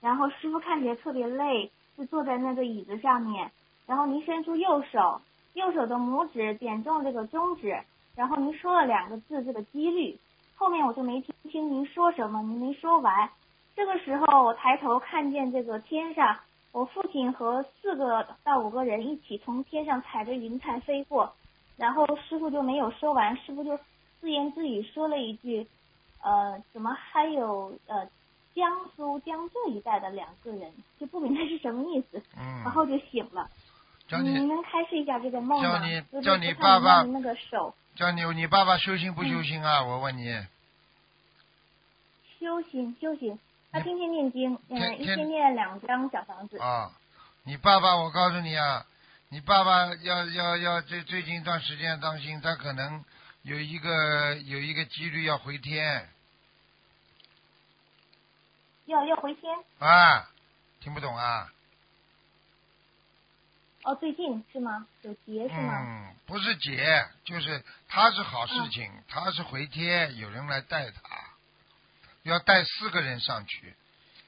[0.03, 3.50] 然后师傅看起来特别累，就坐在那个椅子上面。
[3.87, 5.20] 然后您伸出右手，
[5.54, 7.82] 右手的拇指点中这个中指，
[8.14, 10.18] 然后您说了两个字，这个几率。
[10.56, 13.30] 后面我就没听清您说什么，您没说完。
[13.74, 16.38] 这个时候我抬头看见这个天上
[16.72, 21.32] 我父亲和四个到五个人一起从天上踩着云彩飞过，
[21.76, 23.78] 然后师傅就没有说完，师傅就
[24.20, 25.66] 自言自语说了一句，
[26.22, 28.09] 呃，怎么还有呃
[28.57, 33.49] 江苏江浙一带的两个人，就不明白是什么意思，然嗯，后就醒了。
[34.09, 35.79] 叫你您能开示一下这个梦吗？
[35.79, 39.83] 叫你叫你爸爸那个手叫你你爸爸修行不修行啊？
[39.85, 40.33] 我问你，
[42.40, 43.38] 修行修行，
[43.73, 46.57] 他天天念经，一天念两张小房子。
[46.59, 46.92] 啊，
[47.45, 48.87] 你爸爸，我告诉你啊，
[49.29, 53.05] 你爸爸要要要最最近一段时间当心，他可能
[53.42, 56.09] 有一个有一个几率要回天
[58.87, 60.29] 要要回天啊，
[60.81, 61.53] 听不懂啊？
[63.83, 64.87] 哦，最近是吗？
[65.03, 65.75] 有劫是吗？
[65.79, 71.01] 嗯，不是劫，就是他是好事情，他是回天，有人来带他，
[72.22, 73.75] 要带四个人上去，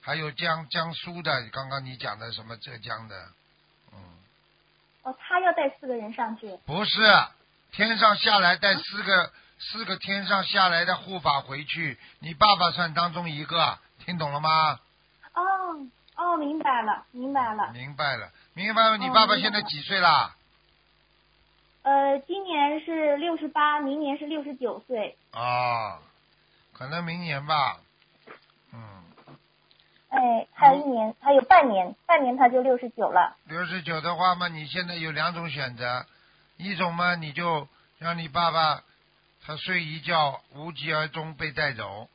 [0.01, 3.29] 还有江江苏的，刚刚你讲的什么浙江的，
[3.93, 3.99] 嗯，
[5.03, 6.57] 哦，他要带四个人上去。
[6.67, 7.01] 不是
[7.73, 14.81] 天上下来带四个四个天上下来的护法回去，你爸爸算当中一个，听懂了吗？
[15.35, 17.71] 哦哦，明白了，明白了。
[17.75, 18.97] 明白了，明白了。
[18.97, 20.35] 你爸爸现在几岁啦？
[21.83, 25.15] 呃，今年是六十八，明年是六十九岁。
[25.33, 25.99] 啊，
[26.73, 27.81] 可能明年吧。
[28.73, 29.05] 嗯，
[30.09, 33.37] 哎，还有一年，还有半年，半年他就六十九了。
[33.45, 36.07] 六十九的话嘛，你现在有两种选择，
[36.57, 37.69] 一种嘛你就
[37.99, 38.83] 让你爸爸
[39.45, 42.09] 他睡一觉无疾而终被带走，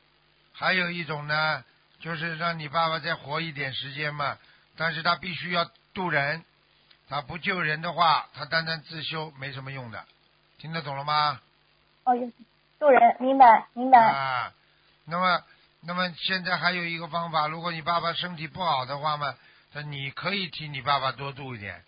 [0.52, 1.64] 还有一种呢
[2.04, 4.36] 就是让你爸爸再活一点时间嘛，
[4.76, 5.64] 但是他必须要
[5.94, 6.44] 渡人，
[7.08, 10.04] 他不救人的话，他单单自修没什么用的，
[10.58, 11.40] 听得懂了吗？
[12.04, 12.30] 哦，有
[12.78, 13.98] 渡人，明白明白。
[13.98, 14.52] 啊，
[15.06, 15.42] 那么，
[15.80, 19.34] 那么现在还有一个方法，如果你爸爸身体不好的话嘛，
[19.72, 21.82] 那你可以替你爸爸多渡一点。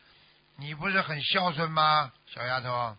[0.56, 2.96] 你不是很孝顺吗，小丫头？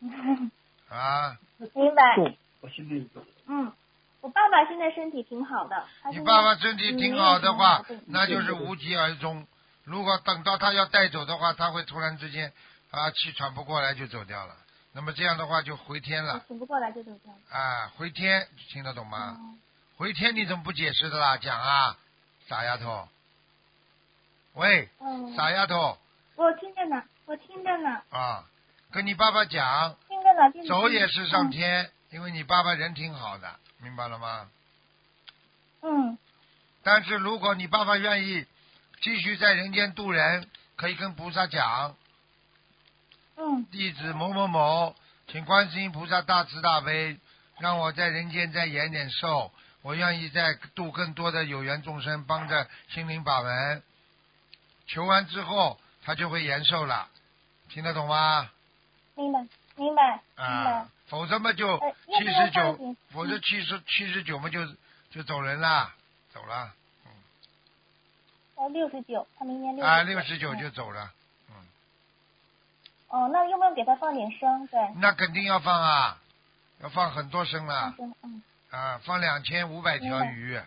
[0.88, 1.36] 啊，
[1.74, 2.16] 明白。
[2.16, 3.26] 动，我心里有。
[3.48, 3.70] 嗯，
[4.24, 5.84] 我爸爸现在身体挺好的。
[6.10, 9.46] 你爸爸身体挺好的话那就是无疾而终。
[9.84, 12.50] 如果等到他要带走的话，他会突然之间
[12.90, 14.56] 啊气喘不过来就走掉了。
[14.94, 17.38] 那么这样的话就回天了醒不过来就走掉了。
[17.58, 19.36] 啊，回天听得懂吗？
[19.38, 19.60] 哦
[19.98, 21.36] 回天你怎么不解释的啦？
[21.36, 21.96] 讲啊，
[22.48, 23.06] 傻丫头。
[24.54, 25.98] 喂，嗯，傻丫头
[26.34, 28.44] 我听着呢，我听着呢，啊，
[28.90, 30.50] 跟你爸爸讲，听着呢。
[30.50, 34.48] 听着走也是上嗯天，因为你爸爸人挺好的，明白了吗？
[35.82, 36.18] 嗯
[36.82, 38.46] 但是如果你爸爸愿意
[39.02, 41.94] 继续在人间度人，可以跟菩萨讲，
[43.36, 44.96] 嗯弟子某某某，
[45.28, 47.18] 请观世音菩萨大慈大悲，
[47.58, 53.82] 让我在人间再延点寿，我愿意再度更多的有缘众生，帮着心灵法门。
[54.86, 57.08] 求完之后，他就会延寿了，
[57.68, 58.50] 听得懂吗？
[59.14, 59.40] 明白
[59.76, 64.60] 明白明白啊。，否则嘛就七十九否则七十七十九嘛就
[65.10, 65.94] 就走人啦，
[66.32, 66.72] 走了，
[68.56, 70.58] 哦，六十九，他明年六啊，六十九嗯。
[70.58, 71.12] 就走了，
[71.50, 71.54] 嗯，
[73.08, 74.66] 哦，那用不用给他放点生？
[74.68, 76.18] 对，那肯定要放啊，
[76.80, 80.60] 要放很多声了，生，嗯，啊，放两千五百条鱼，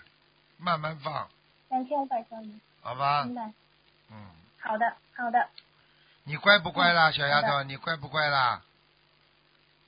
[0.58, 1.28] 慢慢放，
[1.70, 3.24] 两千五百条鱼，好吧。
[3.24, 3.36] 明？
[3.36, 3.52] 白。
[4.12, 4.28] 嗯，
[4.62, 5.50] 好的好的，
[6.24, 7.64] 你乖不乖啦，嗯小丫头？
[7.64, 8.62] 你乖不乖啦？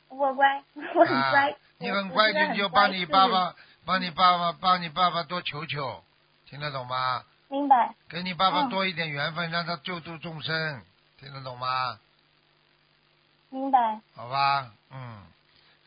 [0.09, 0.63] 我乖，
[0.95, 6.03] 我很啊乖。，你很乖，我我现在你就帮你爸爸，帮你爸爸，帮你爸爸多求求，
[6.47, 7.23] 听得懂吗？
[7.47, 10.83] 明白给你爸爸嗯多一点缘分，让他救度众生，
[11.19, 11.99] 听得懂吗？
[13.49, 13.99] 明白。
[14.15, 15.23] 好吧，嗯，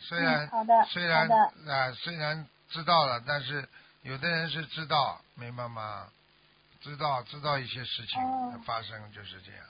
[0.01, 3.69] 虽然、嗯，好的虽然啊、虽然知道了，但是
[4.03, 6.09] 有的人是知道，明白吗？
[6.81, 9.65] 知道知道一些事情的发生就是这样。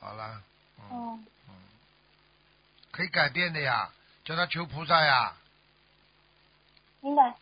[0.00, 0.42] 好了，
[0.78, 1.18] 嗯，哦，
[2.94, 3.88] 可以改变的呀，
[4.24, 5.32] 叫他求菩萨呀，
[7.00, 7.34] 明白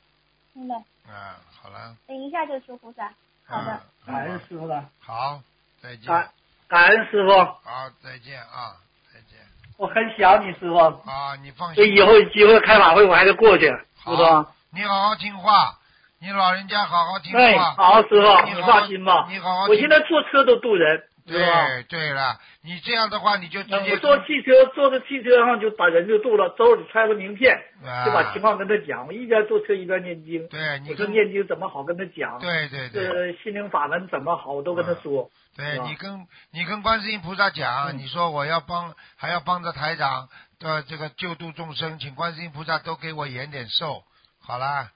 [0.55, 0.77] 明白。
[1.07, 3.13] 啊，好了，等一下就求菩萨。
[3.45, 5.43] 好的，嗯感恩师傅了，好，
[5.83, 6.31] 再见，感
[6.69, 8.81] 感恩师傅，好，再见啊，
[9.13, 9.39] 再见，
[9.77, 14.47] 我很想你师傅，啊，你放心，所以以后有机会开法会我还得过去，师好傅。
[14.71, 15.79] 你好好听话，
[16.19, 19.27] 你老人家好好听对，话，好，师傅，你放心吧。
[19.29, 19.75] 你好好听。
[19.75, 21.05] 我现在坐车都渡人？
[21.25, 28.05] 对对了，你这样的话你就直接坐汽车，坐在汽车上就把人就渡了，兜里揣个名片，啊。
[28.05, 29.07] 就把情况跟他讲。
[29.07, 33.07] 我一边坐车一边念经，对你跟念经怎么好跟他讲，对对对。
[33.07, 35.31] 这心灵法门怎么好，我都跟他说。
[35.57, 37.99] 对你跟你跟观世音菩萨讲，嗯。
[37.99, 44.03] 你说我要帮还要帮着台长的这个救度众生，请观世音菩萨都给我延点寿，
[44.41, 44.91] 好啦，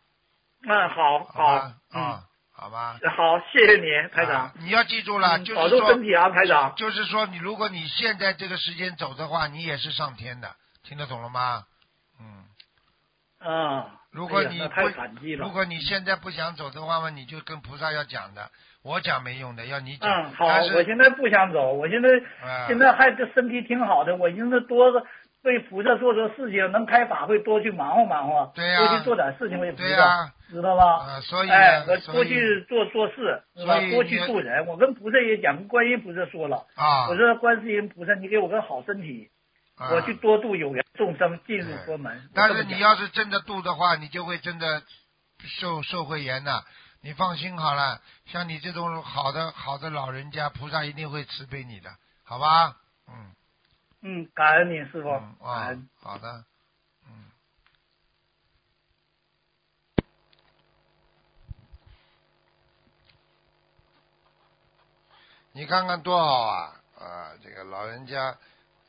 [0.66, 2.22] 嗯，好好好吧，啊，
[2.58, 6.74] 好吧，嗯，好，谢谢你，台啊长，你要记住了，就是说重身体啊，排长。
[6.74, 11.64] 就是说你如果你现在这个时间走的话，你也是上天的，听得懂了吗？
[12.18, 12.44] 嗯。
[13.44, 14.58] 嗯，如果你
[15.36, 15.50] 如。
[15.50, 18.50] 果你现在不想走的话嘛，你就跟菩萨要讲的，
[18.82, 20.10] 我讲没用的，要你讲。
[20.10, 22.08] 嗯，好，我现在不想走，我现在
[22.42, 24.90] 啊现在还这身体挺好的，我现在多
[25.46, 30.84] 个为菩萨做做事情，能开法会多去忙活忙活，对呀多去做点事情为菩萨，知道吧？
[31.06, 33.78] 啊，所以哎，我多去做做事，是吧？
[33.90, 34.66] 多去你度人。
[34.66, 39.30] 我跟菩萨也讲，跟观音菩萨说了，啊，我说观世音菩萨，你给我个好身体，
[39.76, 42.28] 啊我去多度有缘众生进入佛门。
[42.34, 44.82] 但是你要是真的度的话，你就会真的
[45.60, 46.64] 受受会严的。
[47.02, 51.90] 你放心好了，像你这种好的好的老人家，菩萨一定会慈悲你的，
[52.24, 52.74] 好吧？
[53.08, 53.30] 嗯
[54.08, 55.08] 嗯，感恩你师傅，
[55.42, 56.44] 感恩。，好的，
[57.08, 57.24] 嗯。
[65.50, 66.80] 你看看多好啊！
[67.00, 68.38] 啊，这个老人家，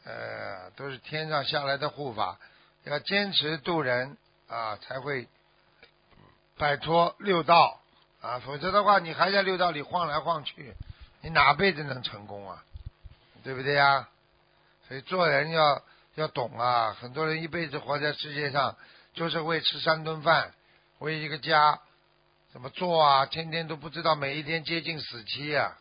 [0.03, 2.38] 呃，都是天上下来的护法，
[2.84, 4.15] 要坚持度人
[4.47, 5.27] 啊，才会
[6.60, 7.82] 摆脱六道
[8.21, 10.75] 啊，否则的话，你还在六道里晃来晃去，
[11.21, 12.63] 你哪辈子能成功啊？
[13.43, 14.08] 对不对呀？
[14.88, 15.82] 所以做人要
[16.15, 16.95] 要懂啊！
[17.00, 18.76] 很多人一辈子活在世界上，
[19.13, 20.54] 就是为吃三顿饭，
[21.00, 21.80] 为一个家
[22.52, 23.26] 怎么做啊？
[23.26, 25.78] 天天都不知道每一天接近死期啊、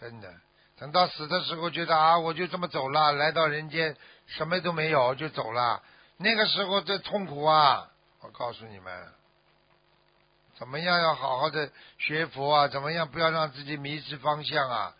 [0.00, 0.34] 真的。
[0.78, 5.82] 等到死的时候，觉得啊，我就这么走了，来到人间什么都没有就走了，
[6.18, 7.88] 那个时候这痛苦啊！
[8.20, 9.08] 我告诉你们，
[10.58, 12.68] 怎么样要好好的学佛啊？
[12.68, 14.94] 怎么样不要让自己迷失方向啊？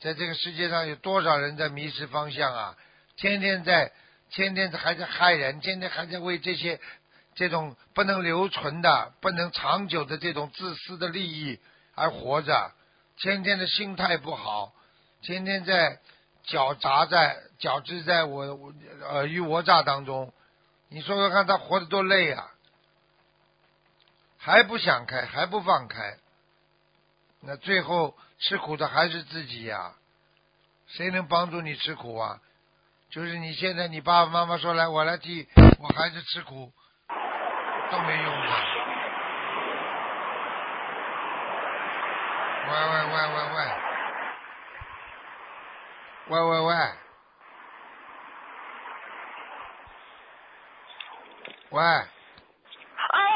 [0.00, 2.76] 在这个世界上有多少人在迷失方向啊？
[3.16, 3.92] 天天在，
[4.30, 6.80] 天天还在害人，天天还在为这些
[7.34, 11.58] 这种不能留存的、不能长久的这种自私的利益
[11.94, 12.72] 而活着，
[13.16, 14.74] 天天的心态不好，
[15.22, 15.98] 天天在
[16.44, 18.74] 搅杂在搅织在我我
[19.08, 20.32] 尔虞我诈当中，
[20.90, 22.52] 你说说看他活得多累啊！
[24.38, 26.18] 还不想开，还不放开，
[27.40, 29.94] 那最后吃苦的还是自己呀、
[30.86, 32.40] 谁能帮助你吃苦啊？
[33.08, 35.48] 就是你现在，你爸爸妈妈说来，我来替
[35.80, 36.72] 我孩子吃苦，
[37.90, 38.48] 都没用的。
[42.68, 43.58] 喂喂喂喂喂，
[46.26, 46.74] 喂喂喂，
[51.70, 51.94] 喂，啊，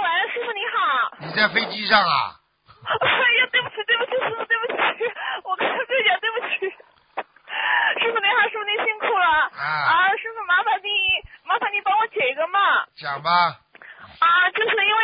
[0.02, 0.76] 喂，师傅你好。
[1.20, 2.39] 你在飞机上啊？
[2.84, 2.96] 哎
[3.38, 5.12] 呀，对不起，对不起，师傅，对不起，
[5.44, 6.74] 我刚才对讲对不起。
[8.00, 9.26] 师傅您好，师傅您辛苦了。
[9.26, 10.90] 啊师傅麻烦您，
[11.44, 12.86] 麻烦您帮我解一个嘛。
[12.96, 13.30] 讲吧，
[14.20, 15.02] 啊，就是因为，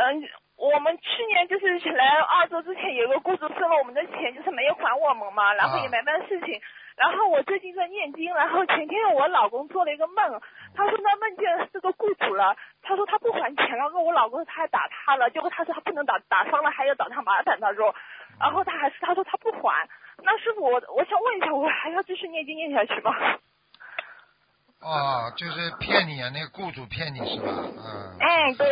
[0.00, 6.60] 嗯、我们去年就是来澳洲之前，有个雇主收了我们的钱，就是没有还我们嘛，然后也没办事情。
[6.96, 10.40] 然后我最近在念经，然后前天我老公做了一个梦，
[10.74, 17.94] 他说他梦见这个雇主了，他说他不还钱，然后我老公他还打他了，结果他说他不能打，打伤了还要找他麻烦，他说，
[18.40, 19.88] 然后他还是他说他不还，
[20.22, 23.12] 那师傅我我想问一下，我还要继续念经念下去吗？
[24.80, 27.52] 哦，就是骗你啊，那个雇主骗你是吧？
[27.56, 28.16] 嗯。
[28.20, 28.68] 嗯对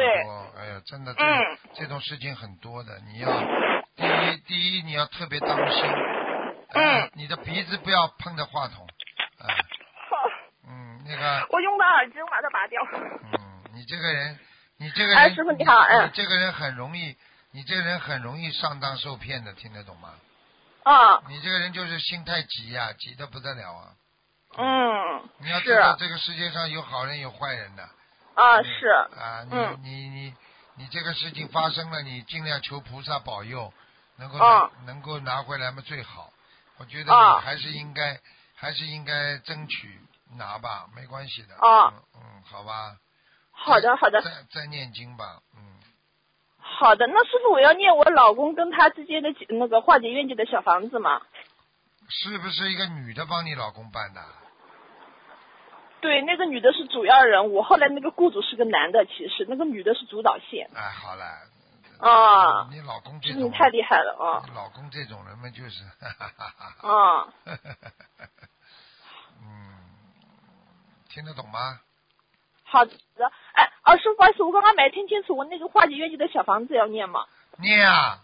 [0.57, 3.29] 哎呀，真的，这、嗯这种事情很多的，你要
[3.97, 6.14] 第一第一你要特别当心，呃
[6.75, 8.87] 嗯，你的鼻子不要碰着话筒，
[9.39, 9.47] 啊、
[10.11, 10.17] 好，
[10.69, 12.83] 嗯，那个，我用的耳机我把它拔掉。
[12.93, 14.39] 嗯，你这个人，
[14.79, 16.07] 你这个人，哎师傅你好嗯。
[16.07, 17.17] 你这个人很容易，
[17.53, 20.15] 你这个人很容易上当受骗的，听得懂吗？
[20.85, 23.95] 啊，你这个人就是心太急呀、急得不得了啊！
[24.57, 27.83] 嗯，你要知道这个世界上有好人有坏人的，
[28.35, 28.65] 啊嗯。
[28.65, 29.81] 是，啊，你、嗯。
[29.83, 30.35] 你你
[30.77, 33.73] 你这个事情发生了，你尽量求菩萨保佑，
[34.17, 34.39] 能够
[34.87, 36.31] 能够拿回来嘛最好。
[36.79, 38.19] 我觉得还是应该、
[38.55, 40.01] 还是应该争取
[40.37, 41.55] 拿吧，没关系的。
[41.57, 42.97] 啊嗯嗯，好吧。
[43.57, 45.79] 好的好的再再念经吧，嗯，
[46.59, 47.07] 好的。
[47.07, 51.23] 那师傅我要念我老公跟他之间的那个化解怨气的小房子嘛？
[52.09, 54.21] 是不是一个女的帮你老公办的？
[56.01, 60.69] 对，那个女的是主要人物，后来那个雇主是个男的，其实那个女的是主导线。
[60.75, 61.25] 哎，好了。
[62.11, 64.43] 啊你老公这种你太厉害了啊！
[64.47, 65.85] 你老公这种人嘛，就是，
[66.87, 67.27] 啊，
[69.41, 69.75] 嗯，
[71.09, 71.81] 听得懂吗？
[72.65, 72.93] 好的。
[73.55, 77.25] 哎，啊，师傅，不好意思，我刚刚没听清楚，我那个化解冤结的小房子要念吗？
[77.59, 78.19] 念啊，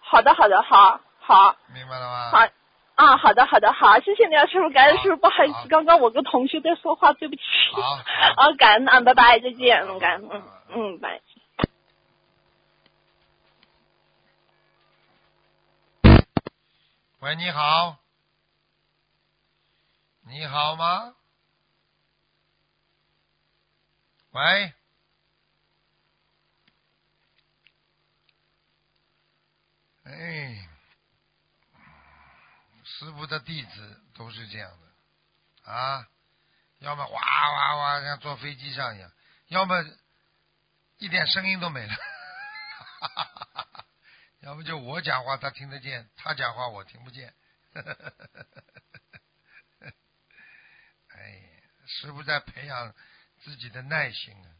[0.00, 2.30] 好的，好的，好，好，明白了吗？
[2.30, 2.48] 好。
[2.96, 7.42] 啊，好的，好的，好，谢谢你啊，师傅，感恩师傅，不好意思，刚刚我跟同学在说话，对不起。
[7.72, 7.80] 好，
[8.36, 11.20] 啊， 感恩啊，拜拜，再见，嗯，感恩，嗯好嗯，拜。
[17.24, 17.98] 喂，你好，
[20.24, 21.16] 你好吗？
[24.32, 24.74] 喂，
[30.04, 30.68] 哎，
[32.84, 35.72] 师傅的弟子都是这样的。
[35.72, 36.06] 啊，
[36.80, 39.10] 要么哇哇哇像坐飞机上一样，
[39.46, 39.82] 要么
[40.98, 41.96] 一点声音都没了。
[44.44, 47.32] 要不就我讲话他听得见，他讲话我听不见。
[51.08, 51.40] 哎，
[51.86, 52.94] 师傅在培养
[53.42, 54.52] 自己的耐心啊。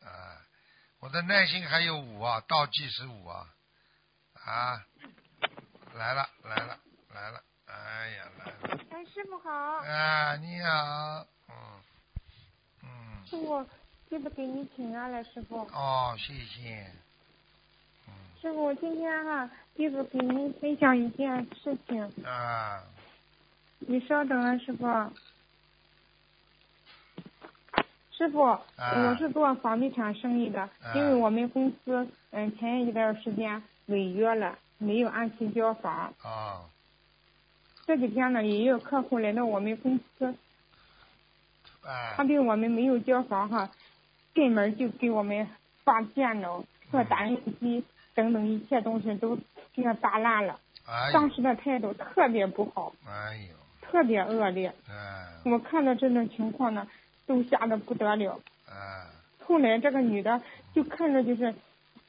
[0.08, 0.40] 啊，
[1.00, 3.54] 我的耐心还有五啊，倒计时五啊。
[4.32, 4.86] 啊，
[5.92, 8.52] 来了来了来了，哎呀来了。
[8.90, 11.84] 哎，师傅好，啊，你好，嗯
[12.82, 13.68] 嗯，师傅，
[14.10, 15.58] 弟子给你请安了，师傅。
[15.72, 16.84] 哦，谢谢。
[18.08, 22.82] 嗯师傅，今天哈、弟子给您分享一件事情，啊，
[23.78, 24.84] 你稍等啊，师傅。
[28.10, 36.12] 师傅，我是做房地产生意的，因为我们公司嗯前一段时间违约了，没有按期交房。
[36.22, 36.64] 啊
[37.86, 40.34] 这几天呢，也有客户来到我们公司，
[41.82, 43.70] 啊他对我们没有交房哈，
[44.34, 45.46] 进门就给我们
[45.84, 49.36] 发电脑和打印机等等一切东西都
[49.74, 50.58] 给他砸烂了。
[50.86, 54.72] 哎，当时的态度特别不好，哎呦，特别恶劣。
[54.88, 56.86] 哎我看到这种情况呢，
[57.26, 58.40] 都吓得不得了。
[58.68, 59.06] 哎
[59.44, 60.40] 后来这个女的
[60.74, 61.54] 就看着就是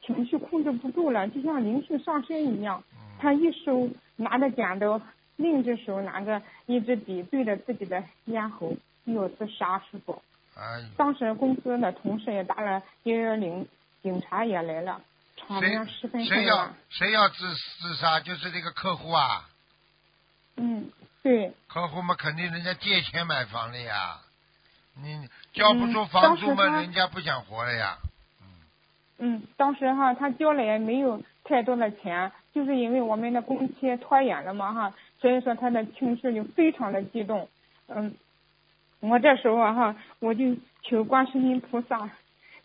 [0.05, 2.84] 情绪控制不住了，就像灵性上身一样。
[2.93, 4.99] 嗯她一手拿着剪刀，
[5.36, 10.22] 另一只手拿着一支笔对着自己的咽喉要自杀师傅。
[10.56, 13.68] 哎，当时公司的同事也打了幺幺零，
[14.02, 15.02] 警察也来了，
[15.38, 16.70] 场谁面十分谁要。
[16.89, 18.20] 谁要自自杀？
[18.20, 19.49] 就是这个客户啊，
[20.58, 20.91] 嗯，
[21.24, 21.54] 对。
[21.68, 24.20] 客户嘛，肯定人家借钱买房了呀，
[25.02, 27.97] 你交不出房租嘛，人家不想活了呀。
[29.18, 37.47] 嗯，当时哈，他交了也没有太多的钱，就是因为我们的工期拖延了嘛哈，所以说他的情绪就非常的激动。
[37.88, 38.16] 嗯，
[39.02, 42.10] 我这时候哈，我就求观世音菩萨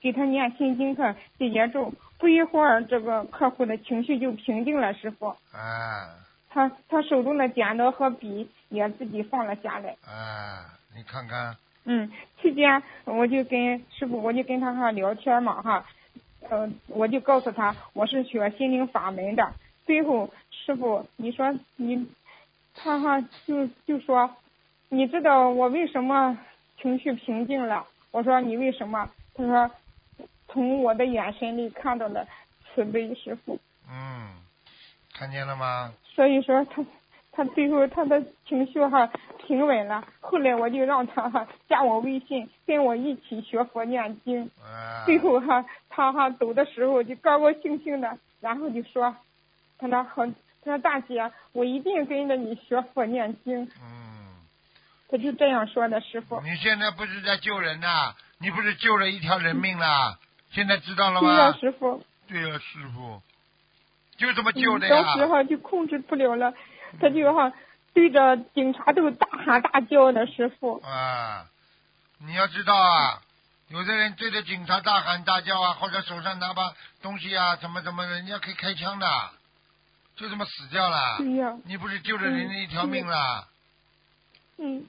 [0.00, 5.28] 给他念心经和解结咒，不一会儿这个客户的情绪就平静了，师傅。
[5.52, 6.22] 啊。
[6.48, 9.90] 他他手中的剪刀和笔也自己放了下来。
[10.06, 10.64] 啊，
[10.96, 11.54] 你看看。
[11.84, 12.10] 嗯，
[12.40, 15.84] 期间我就跟师傅，我就跟他哈聊天嘛哈。
[16.48, 19.52] 呃，我就告诉他我是学心灵法门的。
[19.84, 22.08] 最后师傅，你说你，
[22.74, 24.34] 他哈就就说，
[24.88, 26.38] 你知道我为什么
[26.80, 27.86] 情绪平静了？
[28.10, 29.08] 我说你为什么？
[29.34, 29.70] 他说
[30.48, 32.26] 从我的眼神里看到了
[32.74, 33.58] 慈悲，师傅。
[33.90, 34.28] 嗯，
[35.12, 35.92] 看见了吗？
[36.04, 36.84] 所以说他
[37.32, 39.10] 他最后他的情绪哈
[39.46, 40.06] 平稳了。
[40.20, 44.50] 后来我就让他哈加我微信，跟我一起学佛念经。
[45.04, 45.64] 最后哈。
[45.88, 49.16] 他哈走的时候就高高兴兴的，然后就说
[49.78, 50.32] ：“他说好，他
[50.64, 54.05] 说大姐，我一定跟着你学佛念经。”嗯，
[55.08, 56.40] 他就这样说的，师傅。
[56.40, 58.14] 你现在不是在救人呐？
[58.38, 60.18] 你不是救了一条人命了？
[60.50, 61.30] 现在知道了吗？
[61.30, 62.04] 对呀，师傅。
[62.28, 63.22] 对呀，师傅，
[64.16, 65.02] 就这么救的呀。
[65.02, 66.52] 当时哈就控制不了了，
[67.00, 67.52] 他就哈
[67.94, 70.80] 对着警察都大喊大叫的，师傅。
[70.80, 71.46] 啊，
[72.18, 73.22] 你要知道啊。
[73.68, 79.06] 有的人对着警察大喊大叫啊，或者手上拿把东西啊，怎么怎么，人家可以开枪的，
[80.16, 81.16] 就这么死掉了。
[81.18, 81.56] 对呀。
[81.64, 83.48] 你不是救了人家一条命了？
[84.58, 84.86] 嗯，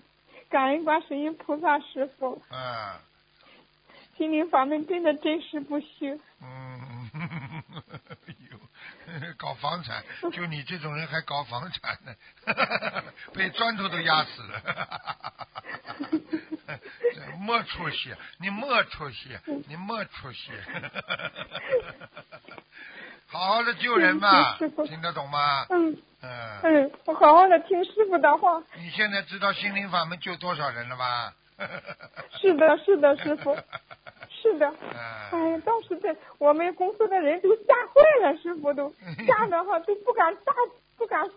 [0.50, 2.42] 感恩观世音菩萨师傅。
[2.50, 2.96] 嗯。
[4.18, 6.20] 心灵法门真的真实不虚。
[6.42, 7.12] 嗯，
[8.50, 8.58] 有
[9.38, 12.16] 搞房产，就你这种人还搞房产呢，
[13.36, 15.48] 被砖头都压死了。
[17.46, 19.38] 没出息，你没出息，
[19.68, 20.52] 你没出息。
[23.30, 25.66] 好好的救人嘛，听得懂吗？
[25.70, 26.30] 嗯嗯
[26.64, 28.62] 嗯，我好好的听师傅的话。
[28.78, 31.34] 你现在知道心灵法门救多少人了吧？
[32.40, 33.56] 是的，是的，师傅，
[34.30, 34.72] 是的。
[35.32, 38.90] 哎呀，当时在我们公司的人都吓坏了，师傅都
[39.28, 40.54] 吓得哈都不敢大
[40.98, 41.28] 不敢。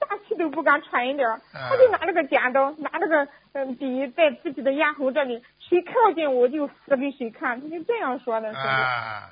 [0.00, 8.50] 大气都不敢喘一点，他就拿了个剪刀，拿了个嗯笔在自己的咽喉这里，谁靠近我就死给谁看，他就这样说的。
[8.58, 9.28] 啊，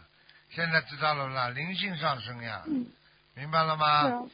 [0.51, 2.65] 现在知道了啦，灵性上升呀，
[3.35, 4.27] 明白了吗？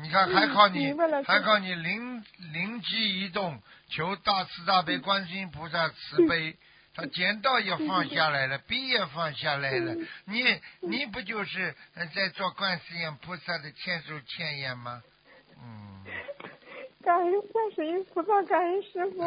[0.00, 0.94] 你看还靠你，
[1.26, 6.56] 还靠你灵灵机一动，求大慈大悲观世音菩萨慈悲，
[6.94, 9.94] 他剪刀也放下来了，笔也放下来了，
[10.24, 11.74] 你你不就是
[12.14, 15.02] 在做观世音菩萨的千手千眼吗？
[15.60, 16.04] 嗯，
[17.04, 19.22] 感恩观世音菩萨，感恩师傅。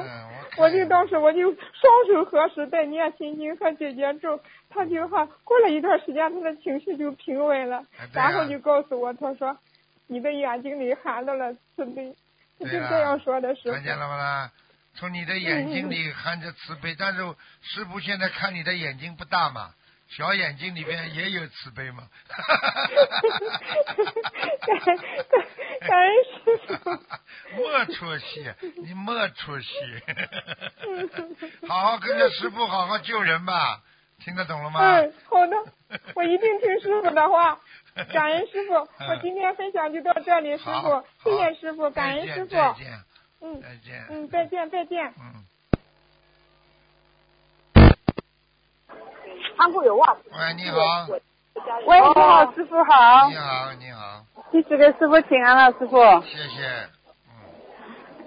[0.57, 9.57] 我就当时我就双手合十在念心经和姐姐咒，他就哈过了一段时间，他的情绪就平稳了，然后就告诉我，他说
[10.07, 12.13] 你的眼睛里含到了慈悲，
[12.59, 13.55] 他就这样说的。
[13.55, 14.17] 师傅看见了吗？
[14.17, 14.51] 啦，
[14.93, 17.21] 从你的眼睛里含着慈悲，但是
[17.61, 19.71] 师傅现在看你的眼睛不大嘛。
[20.17, 22.03] 小眼睛里边也有慈悲嘛？
[25.79, 26.91] 感恩师傅。
[27.55, 28.53] 没出息，
[28.83, 29.69] 你没出息。
[31.67, 33.81] 好好跟着师傅好好救人吧，
[34.19, 34.79] 听得懂了吗？
[34.81, 35.55] 嗯，好的，
[36.15, 37.59] 我一定听师傅的话。
[38.13, 42.51] 感恩师傅，我今天分享就到这里，师傅，谢谢师傅，感恩师傅。
[42.51, 43.03] 再见。
[43.41, 43.61] 嗯。
[43.61, 44.05] 再见。
[44.09, 45.13] 嗯，再见，再见。
[45.17, 45.45] 嗯。
[49.57, 50.21] 仓库有袜子。
[50.31, 50.77] 喂，你好。
[51.85, 53.29] 喂，你好，师傅好。
[53.29, 54.23] 你好，你好。
[54.51, 55.97] 弟子给师傅请安了，师傅。
[56.21, 56.89] 谢谢。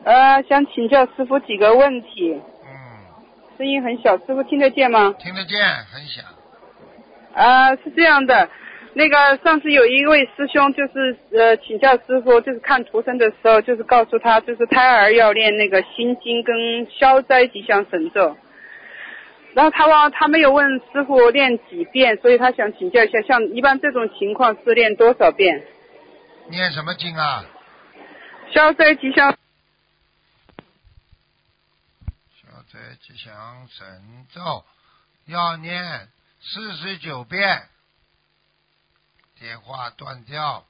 [0.04, 2.40] 呃，想请教师傅几个问题。
[2.64, 2.68] 嗯。
[3.56, 5.14] 声音很小，师傅听得见吗？
[5.18, 5.58] 听得见，
[5.92, 6.24] 很响。
[7.34, 8.48] 呃，是这样的，
[8.92, 18.36] 那个上次有一位师兄就是呃请教师傅，就是看图生的时候，就是告诉他，就是胎儿要练那个心经跟消灾吉祥神咒。
[19.54, 25.64] 然后他问，他没有问师傅练几遍，所以他想请教一下，像一般这种情况是练多少遍？
[26.48, 27.46] 念什么经啊？
[28.52, 29.30] 消灾吉祥。
[32.36, 34.64] 消灾吉祥神咒
[35.26, 36.08] 要念
[36.40, 37.62] 四十九遍。
[39.38, 40.64] 电话断掉。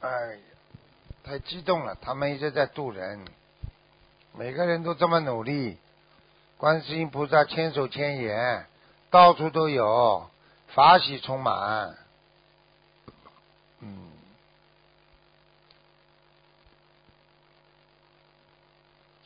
[0.00, 0.38] 哎呀，
[1.24, 1.96] 太激动了！
[2.00, 3.24] 他们一直在渡人，
[4.34, 5.78] 每个人都这么努力，
[6.58, 8.66] 观世音菩萨千手千眼，
[9.10, 10.30] 到处都有，
[10.68, 11.96] 法喜充满。
[13.80, 14.10] 嗯，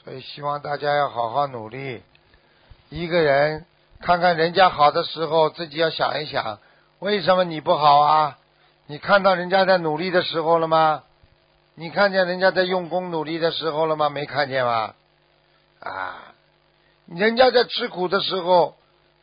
[0.05, 2.03] 所以希望大家要好好努力。
[2.89, 3.67] 一个人
[4.01, 6.59] 看看人家好的时候，自己要想一想，
[7.01, 8.39] 为什么你不好啊？
[8.91, 11.05] 你看到人家在努力的时候了吗？
[11.77, 14.09] 你看见人家在用功努力的时候了吗？
[14.09, 14.97] 没看见吗？
[15.79, 16.35] 啊，
[17.07, 18.75] 人家在吃苦的时候，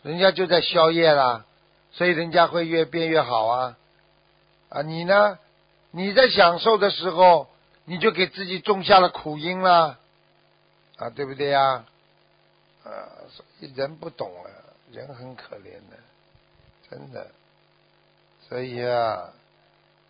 [0.04, 1.46] 人家就在消业了，
[1.92, 3.78] 所以人家会越变越好啊。
[4.70, 5.38] 啊，你呢？
[5.92, 7.50] 你在享受的时候，
[7.84, 9.98] 你就给自己种下了苦因了，
[10.96, 11.84] 啊，对不对呀？
[12.86, 12.88] 啊，
[13.32, 14.48] 所以人不懂啊，
[14.94, 15.98] 人很可怜的，
[16.90, 17.28] 真的。
[18.48, 19.34] 所以啊，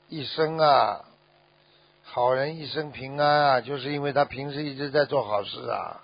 [0.09, 1.03] 一生啊，
[2.03, 6.03] 好人一生平安啊，就是因为他平时一直在做好事啊。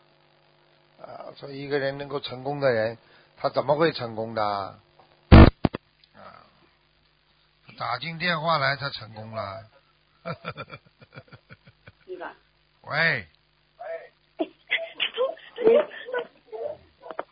[1.01, 2.97] 啊，所以一个人能够成功的人，
[3.37, 4.43] 他怎么会成功的？
[4.43, 4.77] 啊，
[7.77, 9.63] 打进电话来，他成功了。
[12.81, 13.27] 喂，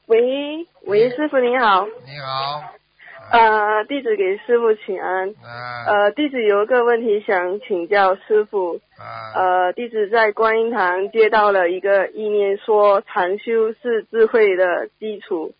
[0.07, 1.85] 喂喂，师傅你好。
[2.05, 2.73] 你好。
[3.31, 5.29] 呃，弟子给师傅请安。
[5.43, 5.85] 啊。
[5.87, 8.81] 呃，弟子有一个问题想请教师傅。
[8.97, 9.33] 啊。
[9.35, 15.55] 呃，弟子在观音堂接到了一个意念，说禅修是智慧的基础，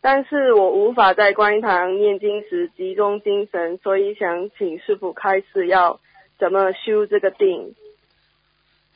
[0.00, 6.00] 但是我无法在观音堂念经时集中精神，所以想请师傅开示要
[6.38, 7.74] 怎么修这个定。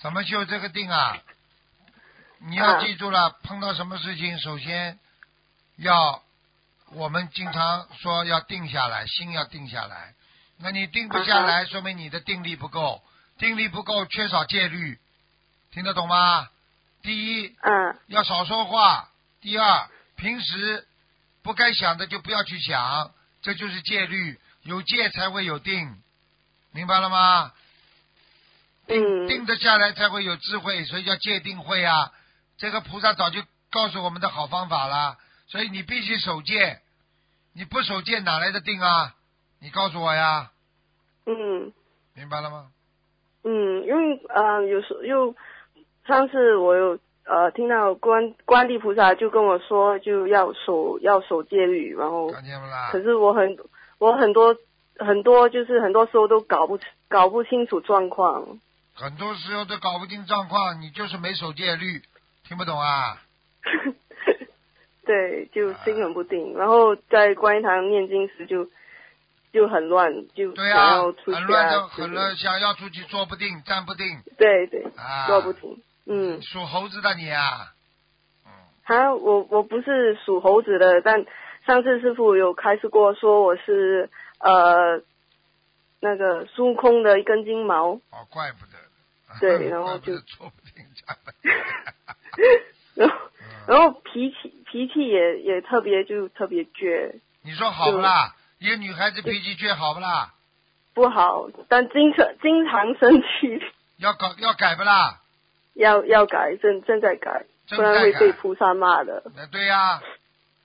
[0.01, 1.19] 怎么修这个定啊？
[2.49, 4.99] 你要记住了，碰到什么事情，首先
[5.77, 6.23] 要
[6.93, 10.15] 我们经常说要定下来，心要定下来。
[10.59, 13.03] 那你定不下来，说明你的定力不够，
[13.39, 14.99] 定力不够，缺少戒律，
[15.73, 16.49] 听得懂吗？
[17.03, 19.09] 第一，嗯，要少说话；
[19.41, 20.87] 第二，平时
[21.43, 23.13] 不该想的就不要去想，
[23.43, 24.41] 这就是戒律。
[24.63, 26.03] 有戒才会有定，
[26.73, 27.53] 明白了吗？
[28.87, 32.13] 定定得下来才会有智慧，所以叫戒定慧啊。
[32.59, 35.17] 这个菩萨早就告诉我们的好方法了，
[35.49, 36.79] 所以你必须守戒，
[37.55, 39.15] 你不守戒哪来的定啊？
[39.61, 40.53] 你告诉我呀。
[41.27, 41.73] 嗯。
[42.15, 42.71] 明白了吗？
[43.45, 45.35] 嗯，因为呃，有时又
[46.07, 52.91] 上次我有呃听到观观地菩萨就跟我说，就要守要守戒律，然后看见不啦？
[52.91, 53.57] 可是我很
[53.99, 54.57] 我很多
[54.99, 56.79] 很多就是很多时候都搞不
[57.09, 58.59] 搞不清楚状况。
[58.95, 62.03] 很多时候都搞不清状况，你就是没守戒律，
[62.45, 63.23] 听不懂啊？
[65.09, 68.69] 对，就心很不定，然后在观音堂念经时就
[69.55, 74.05] 就很乱，就想要出去很乱很乱，想要出去坐不定，站不定。
[74.37, 75.83] 对对，啊坐不停。
[76.05, 77.73] 嗯，属猴子的你啊，
[78.85, 81.25] 啊，我我不是属猴子的，但
[81.67, 85.01] 上次师傅有开示过，说我是呃
[86.01, 87.93] 那个孙悟空的一根金毛。
[87.93, 88.73] 哦，怪不得。
[89.41, 91.31] 对， 然后就得坐不定，站不
[92.99, 93.17] 然后
[93.67, 98.35] 然后脾气脾气也也特别就特别倔，你说好不啦？
[98.59, 100.35] 一个女孩子脾气倔好不啦？
[100.95, 103.63] 不好，但经常经常生气，
[103.99, 105.21] 要搞要改不啦？
[105.75, 109.23] 要要改，正正在改，不然会被菩萨骂的。
[109.37, 110.03] 那对呀、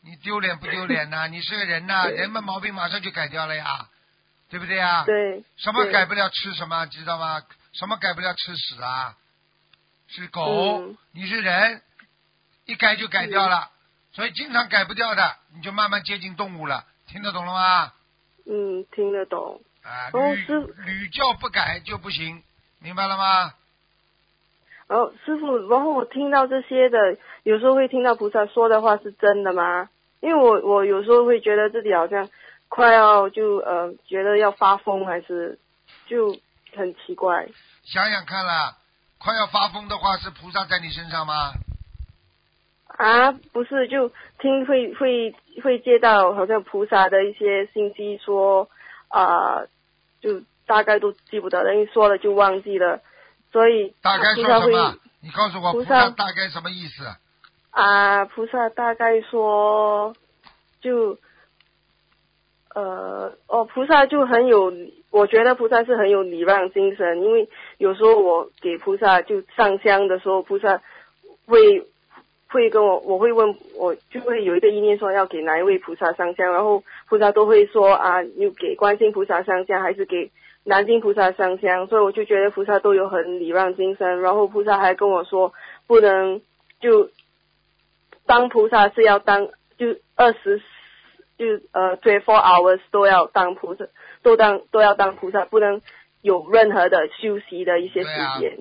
[0.01, 1.27] 你丢脸不丢脸呐？
[1.27, 3.88] 你是个人呐、 人们毛病马上就改掉了呀，
[4.49, 5.03] 对不对呀？
[5.05, 5.43] 对。
[5.57, 7.43] 什么改不了吃什么，知道吗？
[7.73, 9.13] 什么改不了吃屎啊？
[10.07, 11.81] 是狗，嗯你是人，
[12.66, 13.70] 一改就改掉了，
[14.14, 17.93] 所以经常改不掉的，你就慢慢接近动物了，听得懂了吗？
[18.45, 19.61] 嗯，听得懂。
[19.84, 22.41] 啊，哦屡师屡教不改就不行，
[22.80, 23.53] 明白了吗？
[24.88, 29.89] 然后师傅，然后我听到这些的，有时候会听到菩萨说的话是真的吗？
[30.22, 32.30] 因为我我有时候会觉得自己好像
[32.70, 35.59] 快要就呃觉得要发疯，还是
[36.07, 36.38] 就
[36.76, 37.49] 很奇怪。
[37.84, 38.78] 想想看啦，
[39.18, 41.51] 快要发疯的话，是菩萨在你身上吗？
[42.97, 45.33] 啊，不是，就听会会
[45.63, 48.69] 会接到好像菩萨的一些信息说
[49.09, 49.63] 啊、
[50.21, 53.01] 就大概都记不得了，因为说了就忘记了，
[53.51, 54.99] 所以大概菩萨会说什么？
[55.21, 57.03] 你告诉我，菩菩萨萨大概什么意思？
[57.69, 60.15] 啊，菩萨大概说，
[60.81, 61.17] 就，
[62.73, 64.71] 呃，哦，菩萨就很有，
[65.11, 70.81] 我觉得菩萨是很有礼让精神，因为有时候我给菩萨就上香的时候，菩萨
[71.45, 71.87] 会
[72.53, 80.31] 会跟我，我会问我就会有一个意念说要给哪一位菩萨上香，然后菩萨都会说啊，你给观世音菩萨上香还是给
[80.63, 85.53] 南京菩萨上香，所以我就觉得菩萨都有很礼让精神，然后菩萨还跟我说
[85.87, 86.41] 不能
[86.79, 87.09] 就
[88.25, 89.47] 当菩萨是要当
[89.77, 90.61] 就二十
[91.37, 93.85] 就呃 twenty four hours 都要当菩萨，
[94.21, 95.81] 都当都要当菩萨，不能
[96.21, 98.59] 有任何的休息的一些时间。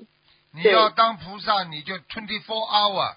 [0.55, 3.15] 你要当菩萨，你就 twenty four hour，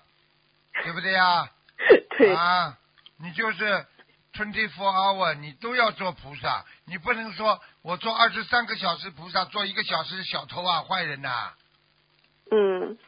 [0.84, 1.50] 对不对呀？
[2.18, 2.34] 对。
[2.34, 2.76] 啊，
[3.18, 3.86] 你就是
[4.32, 11.52] twenty four hour，你都要做菩萨，你不能说我做二十三个小时菩萨，做一个小时小偷啊、坏人呐、
[12.50, 12.98] 嗯，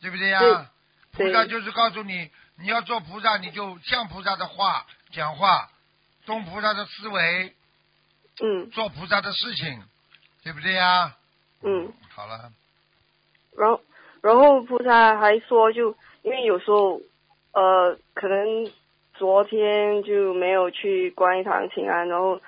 [0.00, 0.40] 对不对呀？
[0.40, 0.66] 对
[1.10, 5.68] 菩萨就是告诉你，你要做菩萨，你就像菩萨的话讲话，
[6.26, 7.56] 动菩萨的思维，
[8.40, 9.82] 嗯，做菩萨的事情，
[10.44, 11.16] 对不对呀？
[11.62, 12.52] 嗯，好了，
[13.56, 13.80] 然后
[14.22, 17.00] 然后菩萨还说就，因为有时候
[17.52, 18.70] 呃可能
[19.14, 22.40] 昨天就没有去观音堂请安，然后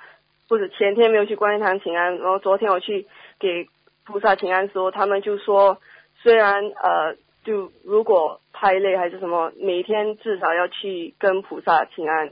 [0.47, 3.07] 或者前天没有去观音堂请安，然后昨天我去
[3.39, 3.67] 给
[4.03, 5.81] 菩萨请安的时候，他们就说
[6.21, 12.29] 虽然呃就如果太累还是什么，每天至少要去跟菩萨请安，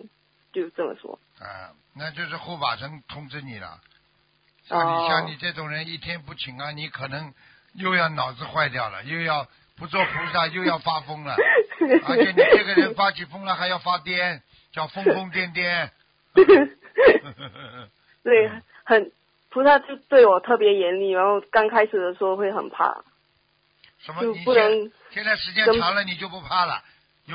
[0.53, 1.17] 就这么说。
[1.39, 3.79] 啊，那就是护法神通知你了。
[4.65, 7.33] 像你像你这种人，一天不请安，你可能
[7.73, 9.47] 又要脑子坏掉了，又要
[9.79, 11.35] 不做菩萨，又要发疯了。
[12.05, 14.41] 而且你这个人发起疯了还要发癫，
[14.73, 15.89] 叫疯疯癫癫。
[18.23, 18.51] 对，
[18.83, 19.11] 很
[19.49, 23.03] 菩萨就对我特别严厉，然后刚开始的时候会很怕，
[23.99, 24.21] 什么？
[24.43, 26.83] 不能现在时间长了，你就不怕了？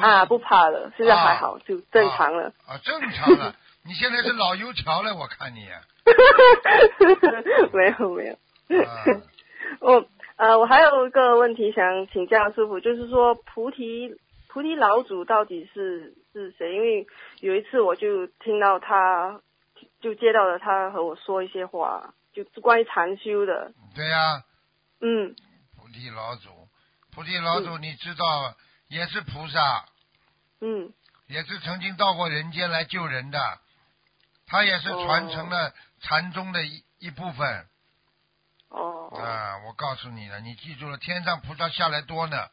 [0.01, 2.53] 啊不怕了，现在还好，就正常了。
[2.67, 3.55] 啊，正常了。
[3.87, 5.69] 你现在是老油条了，我看你。
[7.73, 8.35] 没有没有，
[8.85, 9.05] 啊
[9.81, 10.07] 我
[10.37, 14.11] 呃我还有一个问题想请教师傅，就是说菩提
[14.49, 16.75] 菩提老祖到底是是谁？
[16.75, 17.07] 因为
[17.41, 19.41] 有一次我就听到他，
[20.01, 23.73] 就接到了他和我说一些话，就关于禅修的。
[23.95, 24.43] 对呀、
[25.01, 25.35] 嗯
[25.77, 26.49] 菩提老祖，
[27.13, 28.55] 菩提老祖，你知道
[28.89, 29.85] 也是菩萨，
[30.61, 30.93] 嗯
[31.29, 33.39] 也是曾经到过人间来救人的，
[34.49, 37.67] 他也是传承了禅宗的一一部分。
[38.75, 42.49] 哦啊，我告诉你了，你记住了，天上菩萨下来多呢，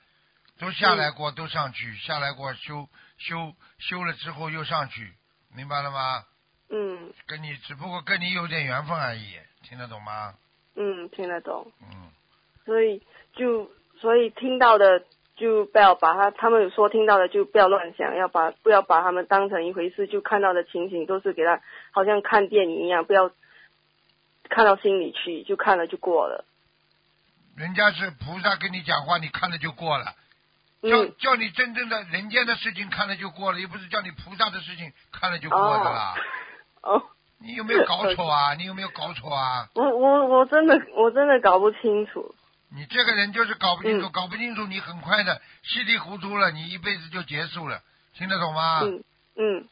[0.59, 5.13] 都下来过，都上去，下来过修修修了之后又上去，
[5.55, 6.23] 明白了吗？
[6.69, 10.35] 嗯跟你只不过跟你有点缘分而已，听得懂吗？
[10.75, 11.71] 嗯，听得懂。
[11.81, 12.11] 嗯，
[12.65, 13.01] 所以
[13.33, 13.69] 就
[13.99, 15.03] 所以听到的
[15.35, 21.59] 就不要把他，他们有说听到的就不要乱想，要把不要把他们当成一回事，就看到的情形都是给他
[21.91, 23.31] 好像看电影一样，不要
[24.51, 26.45] 看到心里去，就看了就过了。
[27.55, 30.13] 人家是菩萨跟你讲话，你看了就过了。
[30.83, 36.15] 叫嗯叫你真正的人间的事情看了就过了，又不是叫你菩萨的事情看了就过的啦。
[36.81, 37.03] 哦，
[37.39, 38.53] 你有没有搞错啊？
[38.59, 39.69] 你有没有搞错啊？
[39.75, 42.33] 我我我真的我真的搞不清楚。
[42.73, 47.81] 你这个人就是搞不清楚，嗯搞不清楚，你很快的稀里糊涂了，你一辈子就结束了，
[48.15, 48.79] 听得懂吗？
[48.83, 49.03] 嗯
[49.35, 49.67] 嗯，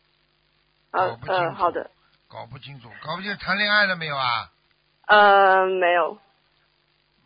[0.92, 1.90] 呃搞不清楚呃好的，
[2.28, 4.52] 搞不清楚，搞不清楚谈恋爱了没有啊？
[5.10, 6.18] 呃没有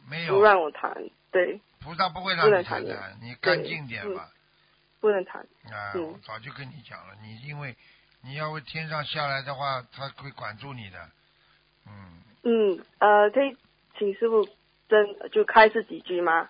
[0.09, 0.91] 没有不，让我谈，
[1.31, 4.29] 对，菩萨不会让你谈的的，你干净点对吧。
[4.99, 5.41] 不能谈。
[5.41, 7.75] 啊，嗯我早就跟你讲了，你因为
[8.21, 11.09] 你要为天上下来的话，他会管住你的。
[11.85, 13.57] 嗯，嗯呃，可以
[13.99, 14.47] 请师傅
[14.87, 16.49] 真就开示几句吗？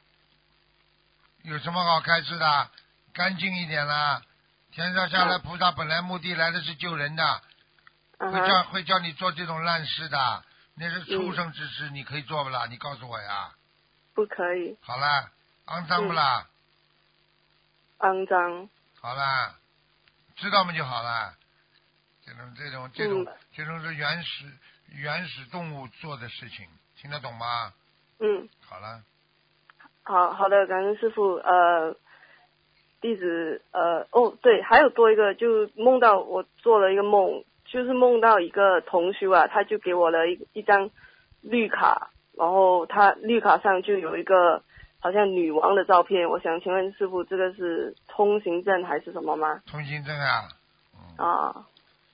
[1.42, 2.70] 有什么好开示的？
[3.14, 4.22] 干净一点啦！
[4.72, 7.24] 天上下来，嗯菩萨本来目的来的是救人的，
[8.18, 10.44] 啊会叫，会叫你做这种烂事的，
[10.76, 12.66] 那是畜嗯生之事，你可以做不啦？
[12.70, 13.54] 你告诉我呀。
[14.16, 15.32] 不可以好啦，
[15.66, 16.48] 肮脏不嗯啦？
[18.00, 18.70] 肮脏。
[19.02, 19.56] 好啦，
[20.36, 21.34] 知道吗就好了。
[22.26, 24.46] 这种这种这种、嗯这种是原始
[24.88, 27.74] 原始动物做的事情，听得懂吗？
[28.20, 29.04] 嗯，好了，
[30.04, 31.34] 好好的，感恩师傅。
[31.36, 31.96] 呃，
[33.02, 37.44] 弟子呃哦对，还有多一个，就梦到我做了一个梦，
[37.74, 40.92] 就是梦到一个同修啊，他就给我了一一张
[41.42, 44.62] 绿卡，然后他绿卡上就有一个
[45.00, 46.30] 好像女王的照片。
[46.30, 49.64] 我想请问师傅，这个是通行证还是什么吗？
[49.66, 50.48] 通行证啊，
[51.18, 51.66] 啊，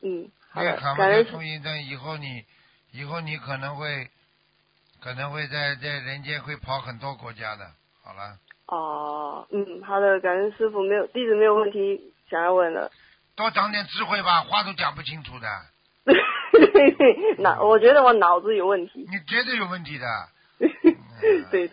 [0.02, 2.46] 嗯，好的那卡，嘛感恩通行证，以后你
[2.94, 4.08] 以后你可能会
[5.04, 7.66] 可能会在在人间会跑很多国家的。
[8.02, 12.90] 好了，哦，嗯，好的，感恩师傅，没有弟子没有问题想要问了。
[13.40, 15.48] 多长点智慧吧，话都讲不清楚的，
[17.42, 19.08] 脑，我觉得我脑子有问题。
[19.10, 20.06] 你绝对有问题的，
[21.50, 21.72] 对，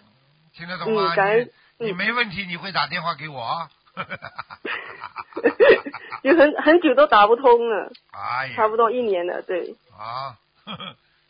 [0.54, 1.12] 听得懂吗？
[1.12, 3.68] 嗯感恩你你没问题，你会打电话给我？
[6.22, 9.74] 就很很久都打不通了，哎呀，差不多一年了，对。
[9.98, 10.38] 啊，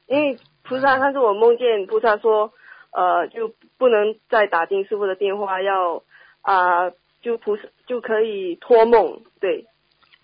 [0.06, 2.52] 因为菩萨，但是我梦见菩萨说，
[2.92, 6.02] 呃，就不能再打丁师傅的电话，要
[6.42, 6.90] 啊、
[7.22, 9.64] 就菩萨就可以托梦，对，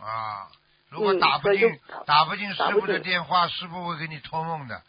[0.03, 0.49] 啊，
[0.91, 4.83] 如果嗯打不进、打不进师傅的电话，师傅会给你托梦的。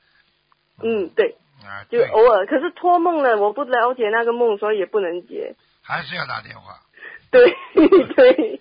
[0.82, 2.46] 嗯，对，啊，就，偶尔。
[2.48, 5.56] 可是托梦呢，我不了解那个梦，所以也不能接。
[5.84, 6.80] 还是要打电话。
[7.34, 7.50] 对
[8.14, 8.60] 对，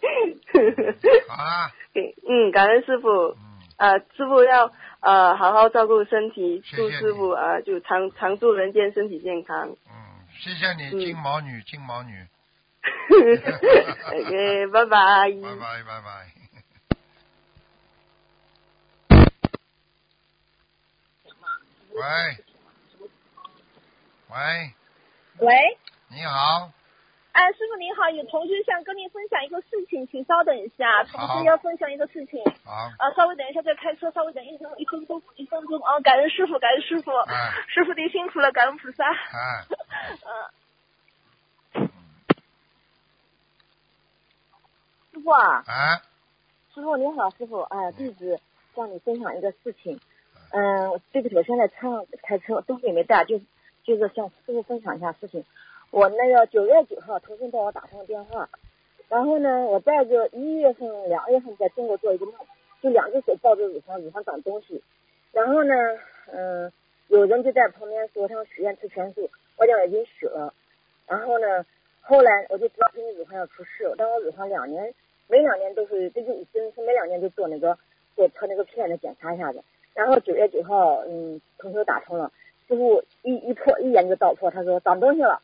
[1.28, 3.36] 好啦， 对，嗯，感恩师傅，
[3.76, 9.68] 呃，师傅要呃好好照顾身体，谢祝师傅呃就常常祝人间，身体健康。
[9.68, 10.02] 嗯
[10.40, 12.26] 谢谢你，嗯金毛女，金毛女，
[14.10, 15.30] OK，拜拜。
[15.30, 16.41] 拜拜拜拜。
[21.94, 22.00] 喂，
[24.30, 24.72] 喂，
[25.40, 25.78] 喂，
[26.08, 26.70] 你好，
[27.32, 32.42] 哎，师傅您好，有同学想跟您分享一个事情，请稍等一下，同好学要分享一个事情。
[32.64, 36.00] 好，啊，稍微等一下，再开车，稍微等一分一分钟，一分钟啊！
[36.00, 37.52] 感恩师傅，感恩师傅，哎。
[37.68, 39.04] 师傅您辛苦了，感恩菩萨。
[39.04, 39.66] 哎，
[41.74, 41.90] 嗯、
[45.12, 46.00] 师傅啊，哎，
[46.74, 48.40] 师傅您好，师傅，哎，弟子
[48.74, 50.00] 向你分享一个事情。
[50.52, 53.40] 嗯，对不起，我现在车上开车，东西也没带，就
[53.84, 55.44] 就是向师傅分享一下事情。
[55.90, 58.48] 我那个九月九号，腾讯帮我打通电话，
[59.08, 62.34] 然后呢，我在这一月份、两月份在中国做一个梦，
[62.82, 64.82] 就两只手抱着乳房，乳房长东西，
[65.32, 65.74] 然后呢，
[66.32, 66.72] 嗯，
[67.08, 70.52] 有人就在旁边说他要许愿吃全素，我讲已经许了，
[71.06, 71.64] 然后呢，
[72.00, 74.94] 后来我就知道今年乳房要出事，但我乳房两年
[75.28, 77.78] 每两年都是，这就已经是每两年都做那个
[78.16, 79.62] 做测那个片子检查一下子，
[79.94, 82.32] 然后九月九号，嗯，同学打通了，
[82.66, 85.40] 师傅一一破一眼就道破，他说长东西了，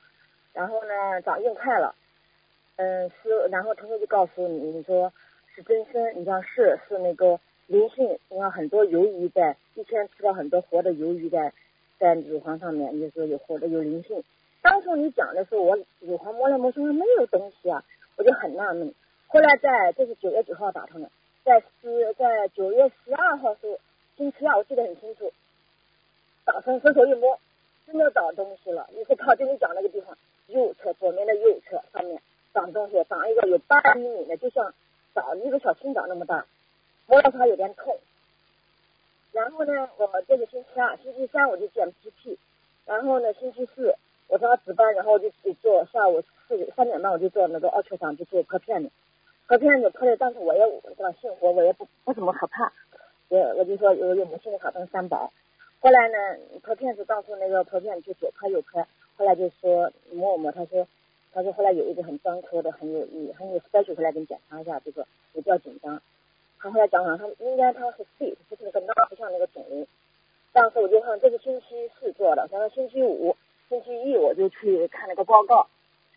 [0.52, 1.94] 然后呢长硬块了，
[2.76, 5.12] 嗯是，然后同学就告诉你，你说
[5.54, 11.52] 是真身，你讲是是那个灵性，你看很多鱿鱼在一天吃了很多活的鱿鱼在
[11.98, 14.22] 在乳房上面，你说有活的有灵性。
[14.62, 17.84] 当初你讲的时候，我乳房摸来摸去没有东西啊，
[18.16, 18.94] 我就很纳闷。
[19.26, 21.10] 后来在这是九月九号打通的，
[21.44, 23.78] 在十在九月十二号时候
[24.18, 25.32] 星期二，我记得很清楚，
[26.44, 27.38] 打通伸手一摸，
[27.86, 28.90] 真的长东西了。
[28.92, 32.20] 你是靠近你讲那个地方，右侧左面的右侧上面
[32.52, 34.74] 长东西，长一个有八厘米的，就像
[35.14, 36.44] 长一个小青枣那么大，
[37.06, 37.96] 摸到它有点痛。
[39.30, 42.36] 然后呢，我这个星期二、星期三我就见 PP，
[42.86, 43.94] 然后呢，星期四
[44.26, 48.90] 我正好值班，然后我就去做下午四三点半我就做那个二车上就做拍片子，
[49.46, 50.60] 拍片子拍的，但是我也
[50.96, 52.72] 是吧，信佛我也不不怎么可怕，
[53.28, 55.32] 我我就说有有母信用卡当三宝。
[55.80, 56.16] 后来呢，
[56.62, 60.86] 他骗子当初那个拍片就左拍右拍，后来就说摸摸，他说
[61.32, 66.02] 他说后来有一个很专科的很有很有 special 回来给你检查一下这个，你不要紧张。
[66.58, 69.86] 他后来讲讲，他应该他是 fit，不是那个那不像那个肿瘤。
[70.52, 73.36] 当时我就看这是星期四做的，然后星期五、
[73.68, 75.68] 星期一我就去看那个报告，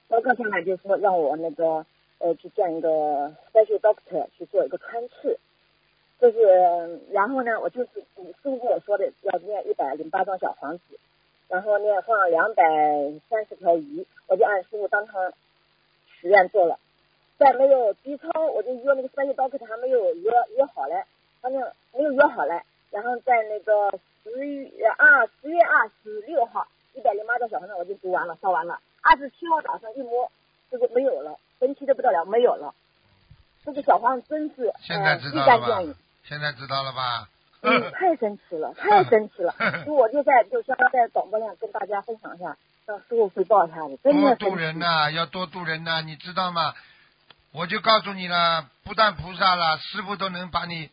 [0.08, 1.86] 报告上来就说让我那个
[2.18, 5.38] 呃去见一个 special doctor 去做一个穿刺，
[6.22, 8.06] 就是然后呢，我就是师
[8.44, 10.84] 傅跟我说的要念一百零八张小房子，
[11.48, 12.64] 然后念放两百
[13.28, 15.34] 三十条鱼，我就按师傅当场
[16.06, 16.78] 许愿做了。
[17.40, 21.06] 在没有 B 超，我就约那个专业 doctor 还没有约约好嘞，
[21.42, 21.60] 反正
[21.92, 22.62] 没有约好嘞。
[22.92, 28.80] 然后在那个十月二十月二十六号一百零八张小房子我就读完了，烧完了。
[29.02, 30.32] 二十七号早上一摸，
[30.70, 32.76] 这个没有了，神奇的不得了，没有了。
[33.66, 35.96] 这个小房子真是现在呃立知道了吧竿见影，？
[36.24, 37.28] 现在知道了吧？
[37.62, 39.54] 嗯，太神奇了， 太神奇了。
[39.86, 46.74] 所以我就在就像在广播上跟大家分享一下，让师傅汇报一下子，真多度人呐、要多度人呐、你知道吗？
[47.52, 50.90] 我就告诉你了，不但菩萨了，师傅都能把你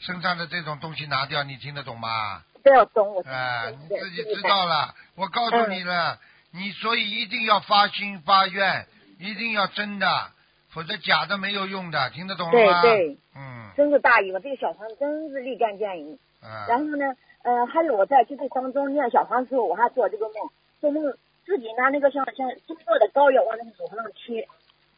[0.00, 2.42] 身上的这种东西拿掉，你听得懂吗？
[2.64, 3.22] 不要懂我。
[3.22, 6.18] 哎、你自己知道了，我告诉你了，
[6.52, 8.86] 你所以一定要发心发愿，
[9.18, 10.30] 一定要真的，
[10.72, 12.82] 否则假的没有用的，听得懂了吗？
[12.82, 16.18] 对对，嗯真是大意了，这个小房子真是立竿见影。
[16.42, 20.34] 嗯，然后呢，呃，还有我在这个当中念小房子时候，我还做这个梦，
[20.80, 21.14] 做梦
[21.44, 24.48] 自己拿那个像像中药的膏药往那个手上贴，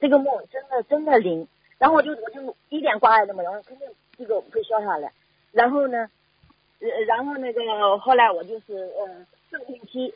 [0.01, 1.47] 这个梦真的真的灵。
[1.79, 5.12] 然后我就我就一点挂碍都没有，肯定这个会消下来。
[5.53, 6.09] 然后呢，
[6.81, 10.14] 呃，然后那个后来我就是呃上个星期，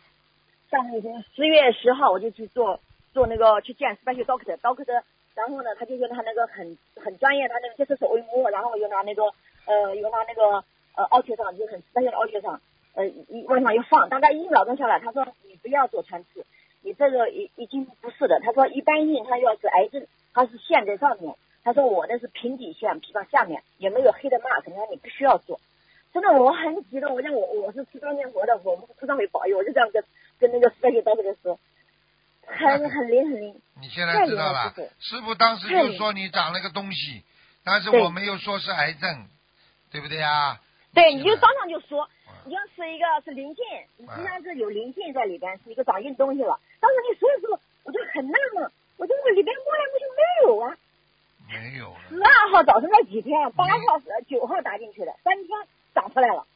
[0.70, 2.80] 上个星期十月十号我就去做
[3.12, 5.02] 做那个去见 special doctor doctor，
[5.38, 9.22] 然后呢他就用他那个很很专业，他那个就是手一摸，然后又拿那个
[9.66, 10.64] 呃又拿那个
[10.96, 12.60] 呃凹缺上，就很专业的凹缺上，
[12.94, 16.44] 呃一往上一放，大概一秒钟下来，他说你不要做穿刺，
[16.82, 21.32] 你这个已已经不是的，他说一般硬他要是癌症，他是线在上面，
[21.62, 25.60] 他说我那是平底线，皮到下面也没有黑的 mark，他说你不需要做。
[26.12, 30.02] 真的我很激动，我讲我我是吃张念佛的，我们菩萨会保佑，我就这样跟
[30.40, 31.58] 跟那个 special doctor 说。
[32.48, 33.60] 很很灵很灵。
[33.80, 37.24] 你现在知道了师傅当时就说你长了个东西，
[37.64, 39.28] 但是我没有说是癌症，
[39.90, 40.60] 对不对啊？
[40.94, 43.64] 对，你就当场就说，嗯你要是一个是灵性，
[43.98, 46.58] 你实际上是有灵性在里边，是一个长硬东西了。
[46.80, 50.76] 当时你说的时候，我就很纳闷，我就我里边摸来不就没有啊？
[51.50, 52.00] 没有了。
[52.08, 55.48] 十二号早晨那几天，八号、呃九号打进去的，三天
[55.94, 56.46] 长出来了。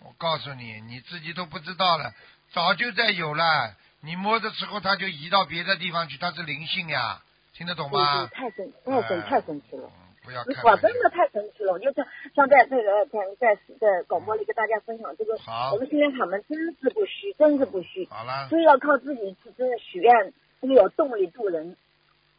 [0.00, 2.12] 我告诉你，你自己都不知道了，
[2.52, 3.74] 早就在有了。
[4.04, 7.22] 你摸的时候，它就移到别的地方去，它是灵性呀，
[7.54, 8.36] 听得懂吗对，？
[8.36, 9.88] 太神，太神，哎太神奇了。
[10.24, 11.72] 不要师傅啊，开玩笑真的太神奇了！
[11.72, 21.76] 我就像像在这个在在在广播里跟大家分享这个，好我们心灵法门真是不虚，真是不虚，好了，所以要靠自己去真的许愿，这个有动力渡人。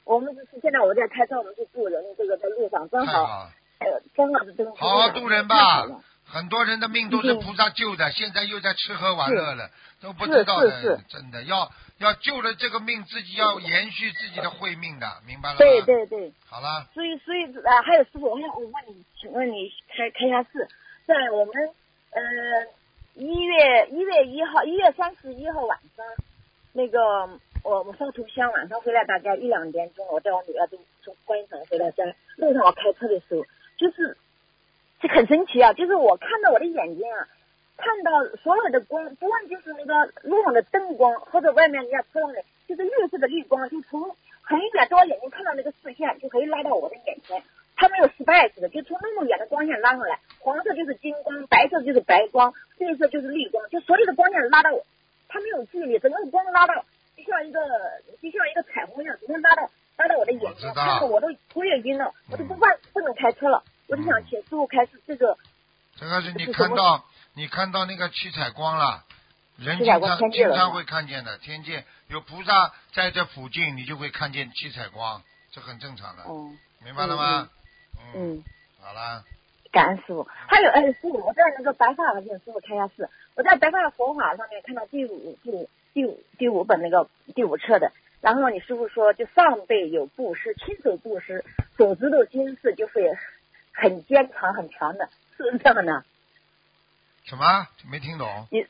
[0.06, 6.02] 我们是现在我在开车，我们去渡人，这个在路上正好，太好了，呃，正好是真好好渡人吧了。
[6.34, 9.70] 很多人的命都是菩萨救的，现在又在吃喝玩乐了，
[10.02, 15.60] 都不知道的真的要要救了这个命，自己要延续自己的慧命的，明白了吗？
[15.60, 20.68] 对对对，好了，所以所以啊，还有师傅，我想我问你，请问你开开一下市，
[21.06, 21.54] 在我们
[22.10, 22.22] 呃
[23.14, 26.04] 一月一月一号一月三十一号晚上，
[26.74, 27.00] 那个
[27.64, 32.04] 我我烧头香，晚上回来大概一两点钟，我带我女儿都从观音堂回到家，
[32.38, 33.46] 路上我开车的时候，
[33.78, 34.18] 就是
[35.04, 37.28] 这很神奇啊，就是我看到我的眼睛啊。
[37.76, 47.44] 看到所有的光，不论就是那个路上的灯光，或者外面人家车上的，就是绿色的绿光，就从很远到我眼睛看到那个视线，就可以拉到我的眼前。
[47.76, 54.86] 它没有 space 的，就从那么远的光线拉上来，黄色就是金光，白色就是白光，绿色就是绿光，就所有的光线拉到我，
[55.28, 56.86] 它没有距离，整个光拉到，
[57.18, 57.60] 就像一个
[58.22, 63.64] 就像一个彩虹一样，直接拉到拉到我的眼睛，我知道看得我都头也晕了，我都不办不能开车了。
[63.94, 65.38] 我就想请师傅开始这个
[65.96, 69.04] 这个是你看到你看到那个七彩光了，
[69.58, 75.22] 人经常经常会看见的，天界有菩萨在这附近，你就会看见七彩光，
[75.52, 76.50] 这很正常的，哦，
[76.84, 77.50] 明白了吗？
[78.16, 78.44] 嗯。
[78.82, 79.24] 好了，
[79.72, 80.28] 感恩师傅。
[80.48, 83.08] 还有，哎，师傅，我在那个白发请师傅开下示。
[83.36, 87.92] 我在白发佛法上面看到第五、第五、第五、第五本那个第五册的。
[88.22, 91.46] 然后你师傅说，就上辈有布施，亲手布施，
[91.78, 93.04] 手指头今世就会
[93.74, 96.06] 很坚强、很强的，是不是这样的？
[97.26, 98.48] 什么没听懂？
[98.52, 98.66] 你，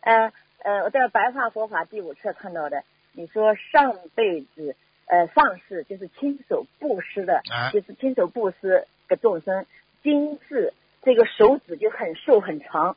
[0.00, 0.32] 呃
[0.64, 2.82] 呃，我在白话佛法第五册看到的，
[3.12, 4.74] 你说上辈子
[5.06, 9.66] 呃上世就是亲手布施的，哎就是亲手布施的众生，
[10.02, 12.96] 今世这个手指就很瘦很长，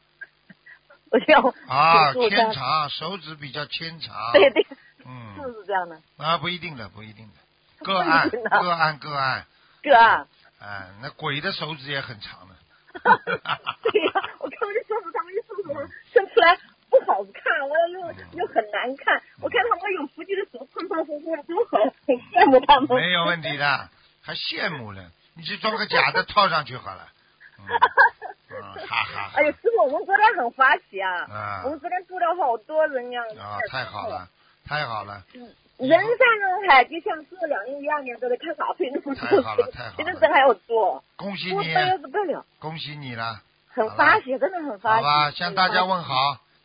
[1.12, 4.32] 我就要啊，请师傅牵长，手指比较牵长。
[4.34, 4.66] 对对，
[5.06, 6.02] 嗯是不是这样的？
[6.18, 9.46] 啊，不一定的，不一定的，个案个案个案
[9.84, 12.56] 个案，哥啊，哎，那鬼的手指也很长的。
[13.02, 16.58] 对呀、我看我的手指他们一手指伸出来
[16.90, 18.00] 不好看，我又
[18.40, 22.90] 又很难看，我看他们有福气的手胖胖乎乎的，多好，很羡慕他们。
[22.96, 23.90] 没有问题的，
[24.22, 27.08] 还羡慕呢，你去装个假的套上去好了。
[27.60, 27.66] 嗯，
[28.52, 29.44] 嗯哈哈哈 哎。
[29.44, 31.26] 呀，师傅，我们昨天很欢喜啊！
[31.32, 34.28] 啊我们昨天住了好多人呀、啊，太好了，
[34.66, 35.24] 太好了，
[35.82, 39.94] 人山人海，就像是两年一二年都在看啥会那么太好了太好了。
[39.98, 45.04] 现在人还要多，恭喜你，多得不得了，恭喜你了，很欢喜，真的很欢喜。
[45.04, 46.14] 好吧，向大家问好，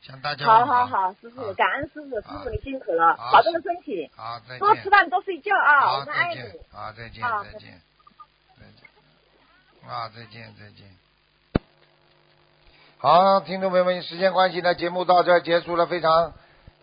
[0.03, 0.59] 向大家好。
[0.59, 7.81] 问好好，师傅，感恩师傅，师傅你辛苦了，保重身体，好，再多吃，饭多睡觉啊，好，我们爱你。，好，再见，再见，
[8.61, 10.87] 再见，啊，再见，再见。
[12.99, 16.35] 好，听众朋友们，时间关系呢，节目到这儿结束了，非常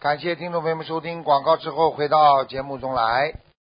[0.03, 3.35] 感谢听众朋友们收听广告之后回到节目中来。